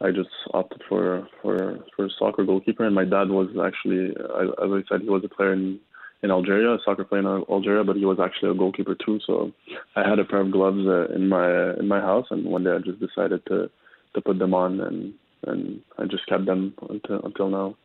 I 0.00 0.10
just 0.10 0.30
opted 0.54 0.82
for 0.88 1.28
for 1.42 1.78
for 1.96 2.08
soccer 2.18 2.44
goalkeeper. 2.44 2.84
And 2.84 2.94
my 2.94 3.04
dad 3.04 3.28
was 3.30 3.48
actually, 3.62 4.10
as 4.10 4.70
I 4.78 4.82
said, 4.88 5.02
he 5.02 5.10
was 5.10 5.24
a 5.24 5.28
player 5.28 5.52
in 5.52 5.80
in 6.22 6.30
Algeria, 6.30 6.74
a 6.74 6.78
soccer 6.84 7.04
player 7.04 7.20
in 7.20 7.44
Algeria, 7.48 7.84
but 7.84 7.96
he 7.96 8.04
was 8.04 8.18
actually 8.20 8.50
a 8.50 8.54
goalkeeper 8.54 8.94
too. 8.94 9.20
So 9.26 9.52
I 9.96 10.08
had 10.08 10.18
a 10.18 10.24
pair 10.24 10.40
of 10.40 10.52
gloves 10.52 10.84
uh, 10.86 11.08
in 11.14 11.28
my 11.28 11.74
in 11.74 11.88
my 11.88 12.00
house, 12.00 12.26
and 12.30 12.44
one 12.44 12.64
day 12.64 12.72
I 12.72 12.78
just 12.78 13.00
decided 13.00 13.44
to 13.46 13.70
to 14.14 14.20
put 14.20 14.38
them 14.38 14.54
on, 14.54 14.80
and 14.80 15.14
and 15.46 15.80
I 15.98 16.04
just 16.04 16.26
kept 16.26 16.46
them 16.46 16.74
until 16.88 17.20
until 17.24 17.50
now. 17.50 17.76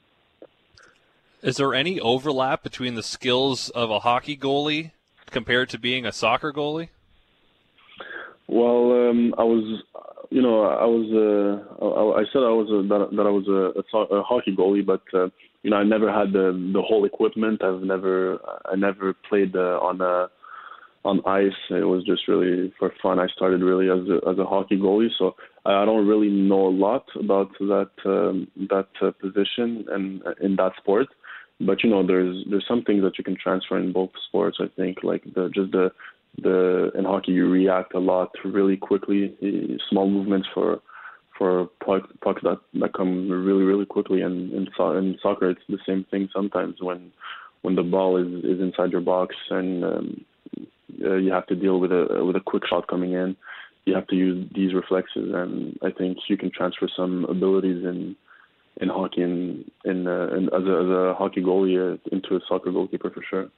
Is 1.43 1.57
there 1.57 1.73
any 1.73 1.99
overlap 1.99 2.63
between 2.63 2.95
the 2.95 3.03
skills 3.03 3.67
of 3.69 3.91
a 3.91 3.99
hockey 3.99 4.37
goalie 4.37 4.91
compared 5.29 5.67
to 5.71 5.77
being 5.77 6.05
a 6.05 6.13
soccer 6.13 6.53
goalie? 6.53 6.87
Well, 8.47 9.09
um, 9.09 9.35
I 9.37 9.43
was, 9.43 9.83
you 10.29 10.41
know, 10.41 10.63
I 10.63 10.85
was, 10.85 11.05
uh, 11.11 11.83
I, 11.83 12.21
I 12.21 12.23
said 12.31 12.43
I 12.43 12.55
was 12.55 12.69
a, 12.69 12.87
that, 12.87 13.15
that 13.17 13.27
I 13.27 13.29
was 13.29 13.47
a, 13.49 13.97
a, 13.97 14.19
a 14.19 14.23
hockey 14.23 14.55
goalie, 14.55 14.85
but 14.85 15.01
uh, 15.13 15.27
you 15.63 15.69
know, 15.69 15.75
I 15.75 15.83
never 15.83 16.09
had 16.11 16.31
the 16.31 16.71
the 16.73 16.81
whole 16.81 17.03
equipment. 17.03 17.61
I've 17.61 17.81
never, 17.81 18.39
I 18.65 18.75
never 18.77 19.13
played 19.13 19.53
uh, 19.55 19.79
on 19.81 19.99
a 19.99 20.29
on 21.03 21.21
ice. 21.25 21.51
It 21.69 21.87
was 21.87 22.05
just 22.05 22.27
really 22.29 22.73
for 22.79 22.93
fun. 23.01 23.19
I 23.19 23.27
started 23.35 23.61
really 23.61 23.89
as 23.89 24.07
a 24.07 24.29
as 24.29 24.37
a 24.39 24.45
hockey 24.45 24.77
goalie, 24.77 25.09
so 25.17 25.35
I 25.65 25.83
don't 25.83 26.07
really 26.07 26.29
know 26.29 26.67
a 26.67 26.77
lot 26.87 27.05
about 27.19 27.49
that 27.59 27.91
um, 28.05 28.47
that 28.69 28.87
uh, 29.01 29.11
position 29.11 29.85
and 29.89 30.21
in 30.41 30.55
that 30.55 30.71
sport. 30.77 31.07
But 31.65 31.83
you 31.83 31.89
know, 31.89 32.05
there's 32.05 32.43
there's 32.49 32.65
some 32.67 32.83
things 32.83 33.03
that 33.03 33.17
you 33.17 33.23
can 33.23 33.37
transfer 33.37 33.77
in 33.77 33.91
both 33.91 34.11
sports. 34.27 34.57
I 34.59 34.67
think 34.75 35.03
like 35.03 35.23
the 35.23 35.49
just 35.53 35.71
the 35.71 35.91
the 36.41 36.91
in 36.97 37.05
hockey 37.05 37.31
you 37.31 37.49
react 37.49 37.93
a 37.93 37.99
lot 37.99 38.31
really 38.43 38.77
quickly. 38.77 39.35
Small 39.89 40.09
movements 40.09 40.47
for 40.53 40.81
for 41.37 41.67
pucks, 41.85 42.07
pucks 42.21 42.41
that 42.43 42.59
that 42.75 42.93
come 42.93 43.29
really 43.29 43.63
really 43.63 43.85
quickly. 43.85 44.21
And 44.21 44.51
in, 44.53 44.67
so, 44.75 44.97
in 44.97 45.17
soccer, 45.21 45.49
it's 45.49 45.61
the 45.69 45.79
same 45.85 46.05
thing 46.11 46.29
sometimes 46.33 46.75
when 46.81 47.11
when 47.61 47.75
the 47.75 47.83
ball 47.83 48.17
is 48.17 48.43
is 48.43 48.61
inside 48.61 48.91
your 48.91 49.01
box 49.01 49.35
and 49.49 49.83
um, 49.83 50.25
uh, 51.03 51.15
you 51.15 51.31
have 51.31 51.47
to 51.47 51.55
deal 51.55 51.79
with 51.79 51.91
a 51.91 52.23
with 52.25 52.35
a 52.35 52.41
quick 52.41 52.63
shot 52.67 52.87
coming 52.87 53.13
in. 53.13 53.35
You 53.85 53.95
have 53.95 54.07
to 54.07 54.15
use 54.15 54.49
these 54.55 54.73
reflexes, 54.73 55.33
and 55.33 55.77
I 55.81 55.91
think 55.91 56.17
you 56.29 56.37
can 56.37 56.51
transfer 56.51 56.87
some 56.95 57.25
abilities 57.25 57.83
in 57.83 58.15
in 58.77 58.89
hockey 58.89 59.21
and 59.21 59.71
in, 59.85 60.07
uh, 60.07 60.27
in 60.35 60.45
as 60.47 60.63
a 60.63 60.77
as 60.83 60.89
a 60.89 61.15
hockey 61.17 61.41
goalie 61.41 61.99
into 62.11 62.35
a 62.35 62.39
soccer 62.47 62.71
goalkeeper 62.71 63.09
for 63.09 63.23
sure. 63.29 63.49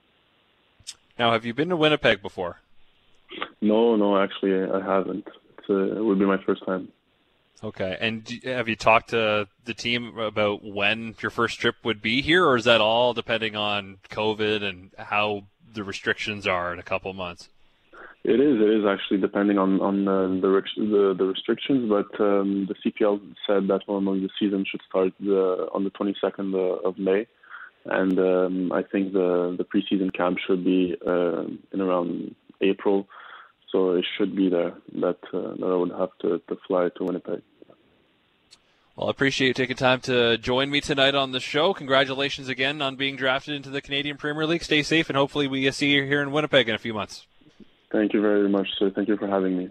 Now, 1.17 1.31
have 1.31 1.45
you 1.45 1.53
been 1.53 1.69
to 1.69 1.77
Winnipeg 1.77 2.21
before? 2.21 2.59
No, 3.61 3.95
no, 3.95 4.21
actually, 4.21 4.63
I 4.63 4.81
haven't. 4.85 5.27
Uh, 5.69 5.97
it 5.97 6.03
would 6.03 6.19
be 6.19 6.25
my 6.25 6.37
first 6.45 6.65
time. 6.65 6.89
Okay, 7.63 7.97
and 7.99 8.27
have 8.43 8.67
you 8.67 8.75
talked 8.75 9.09
to 9.09 9.47
the 9.63 9.73
team 9.73 10.17
about 10.19 10.63
when 10.63 11.15
your 11.21 11.31
first 11.31 11.59
trip 11.59 11.75
would 11.83 12.01
be 12.01 12.21
here, 12.21 12.45
or 12.45 12.57
is 12.57 12.65
that 12.65 12.81
all 12.81 13.13
depending 13.13 13.55
on 13.55 13.97
COVID 14.09 14.61
and 14.61 14.91
how 14.97 15.45
the 15.73 15.83
restrictions 15.83 16.45
are 16.45 16.73
in 16.73 16.79
a 16.79 16.83
couple 16.83 17.13
months? 17.13 17.49
It 18.27 18.39
is. 18.39 18.59
It 18.59 18.71
is 18.79 18.85
actually 18.87 19.19
depending 19.19 19.59
on 19.59 19.79
on 19.81 20.07
uh, 20.07 20.27
the, 20.41 20.63
the, 20.77 21.13
the 21.15 21.25
restrictions, 21.25 21.87
but 21.87 22.09
um, 22.19 22.67
the 22.67 22.73
CPL 22.73 23.21
said 23.45 23.67
that 23.67 23.81
normally 23.87 24.21
the 24.21 24.31
season 24.39 24.65
should 24.67 24.81
start 24.89 25.13
the, 25.19 25.67
on 25.71 25.83
the 25.83 25.91
22nd 25.91 26.83
of 26.83 26.97
May, 26.97 27.27
and 27.85 28.17
um, 28.17 28.71
I 28.71 28.81
think 28.81 29.13
the 29.13 29.55
the 29.55 29.63
preseason 29.63 30.11
camp 30.11 30.39
should 30.39 30.65
be 30.65 30.95
uh, 31.05 31.43
in 31.71 31.81
around 31.81 32.33
April, 32.61 33.07
so 33.71 33.91
it 33.91 34.05
should 34.17 34.35
be 34.35 34.49
there 34.49 34.73
that 34.93 35.19
uh, 35.31 35.53
that 35.59 35.69
I 35.71 35.75
would 35.75 35.91
have 35.91 36.17
to, 36.21 36.41
to 36.47 36.57
fly 36.65 36.89
to 36.97 37.03
Winnipeg. 37.03 37.43
Well, 38.95 39.07
I 39.07 39.11
appreciate 39.11 39.49
you 39.49 39.53
taking 39.53 39.75
time 39.75 40.01
to 40.01 40.39
join 40.39 40.71
me 40.71 40.81
tonight 40.81 41.13
on 41.13 41.31
the 41.31 41.39
show. 41.39 41.75
Congratulations 41.75 42.47
again 42.47 42.81
on 42.81 42.95
being 42.95 43.17
drafted 43.17 43.53
into 43.53 43.69
the 43.69 43.81
Canadian 43.83 44.17
Premier 44.17 44.47
League. 44.47 44.63
Stay 44.63 44.81
safe, 44.81 45.11
and 45.11 45.17
hopefully 45.17 45.47
we 45.47 45.69
see 45.69 45.91
you 45.91 46.05
here 46.05 46.23
in 46.23 46.31
Winnipeg 46.31 46.67
in 46.67 46.73
a 46.73 46.79
few 46.79 46.95
months. 46.95 47.27
Thank 47.95 48.11
you 48.13 48.19
very 48.19 48.49
much, 48.49 48.67
sir. 48.77 48.91
Thank 48.93 49.07
you 49.07 49.15
for 49.15 49.25
having 49.25 49.57
me. 49.57 49.69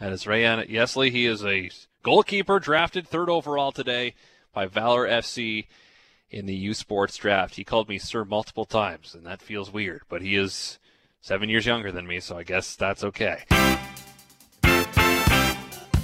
That 0.00 0.10
is 0.10 0.24
Rayan 0.24 0.70
Yesli. 0.70 1.10
He 1.10 1.26
is 1.26 1.44
a 1.44 1.70
goalkeeper 2.02 2.58
drafted 2.58 3.06
third 3.06 3.28
overall 3.28 3.72
today 3.72 4.14
by 4.54 4.64
Valor 4.64 5.06
FC 5.06 5.66
in 6.30 6.46
the 6.46 6.54
U 6.54 6.72
Sports 6.72 7.18
draft. 7.18 7.56
He 7.56 7.64
called 7.64 7.86
me 7.86 7.98
sir 7.98 8.24
multiple 8.24 8.64
times, 8.64 9.14
and 9.14 9.26
that 9.26 9.42
feels 9.42 9.70
weird, 9.70 10.00
but 10.08 10.22
he 10.22 10.34
is 10.34 10.78
seven 11.20 11.50
years 11.50 11.66
younger 11.66 11.92
than 11.92 12.06
me, 12.06 12.20
so 12.20 12.38
I 12.38 12.42
guess 12.42 12.74
that's 12.74 13.04
okay. 13.04 13.44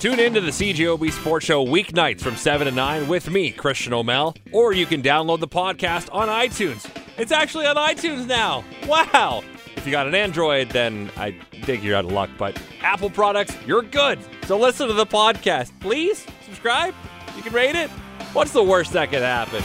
Tune 0.00 0.20
in 0.20 0.34
to 0.34 0.42
the 0.42 0.50
CJOB 0.50 1.12
Sports 1.12 1.46
Show 1.46 1.64
weeknights 1.64 2.20
from 2.20 2.36
7 2.36 2.66
to 2.66 2.72
9 2.72 3.08
with 3.08 3.30
me, 3.30 3.50
Christian 3.50 3.94
O'Mel, 3.94 4.36
or 4.52 4.74
you 4.74 4.84
can 4.84 5.02
download 5.02 5.40
the 5.40 5.48
podcast 5.48 6.10
on 6.12 6.28
iTunes. 6.28 6.86
It's 7.16 7.32
actually 7.32 7.64
on 7.64 7.76
iTunes 7.76 8.26
now. 8.26 8.64
Wow! 8.86 9.42
If 9.84 9.88
you 9.88 9.92
got 9.92 10.06
an 10.06 10.14
Android, 10.14 10.70
then 10.70 11.10
I 11.14 11.32
think 11.64 11.84
you're 11.84 11.94
out 11.94 12.06
of 12.06 12.10
luck, 12.10 12.30
but 12.38 12.58
Apple 12.80 13.10
products, 13.10 13.54
you're 13.66 13.82
good. 13.82 14.18
So 14.46 14.58
listen 14.58 14.88
to 14.88 14.94
the 14.94 15.04
podcast. 15.04 15.78
Please 15.78 16.24
subscribe. 16.42 16.94
You 17.36 17.42
can 17.42 17.52
rate 17.52 17.76
it. 17.76 17.90
What's 18.32 18.52
the 18.52 18.62
worst 18.62 18.94
that 18.94 19.10
could 19.10 19.20
happen? 19.20 19.62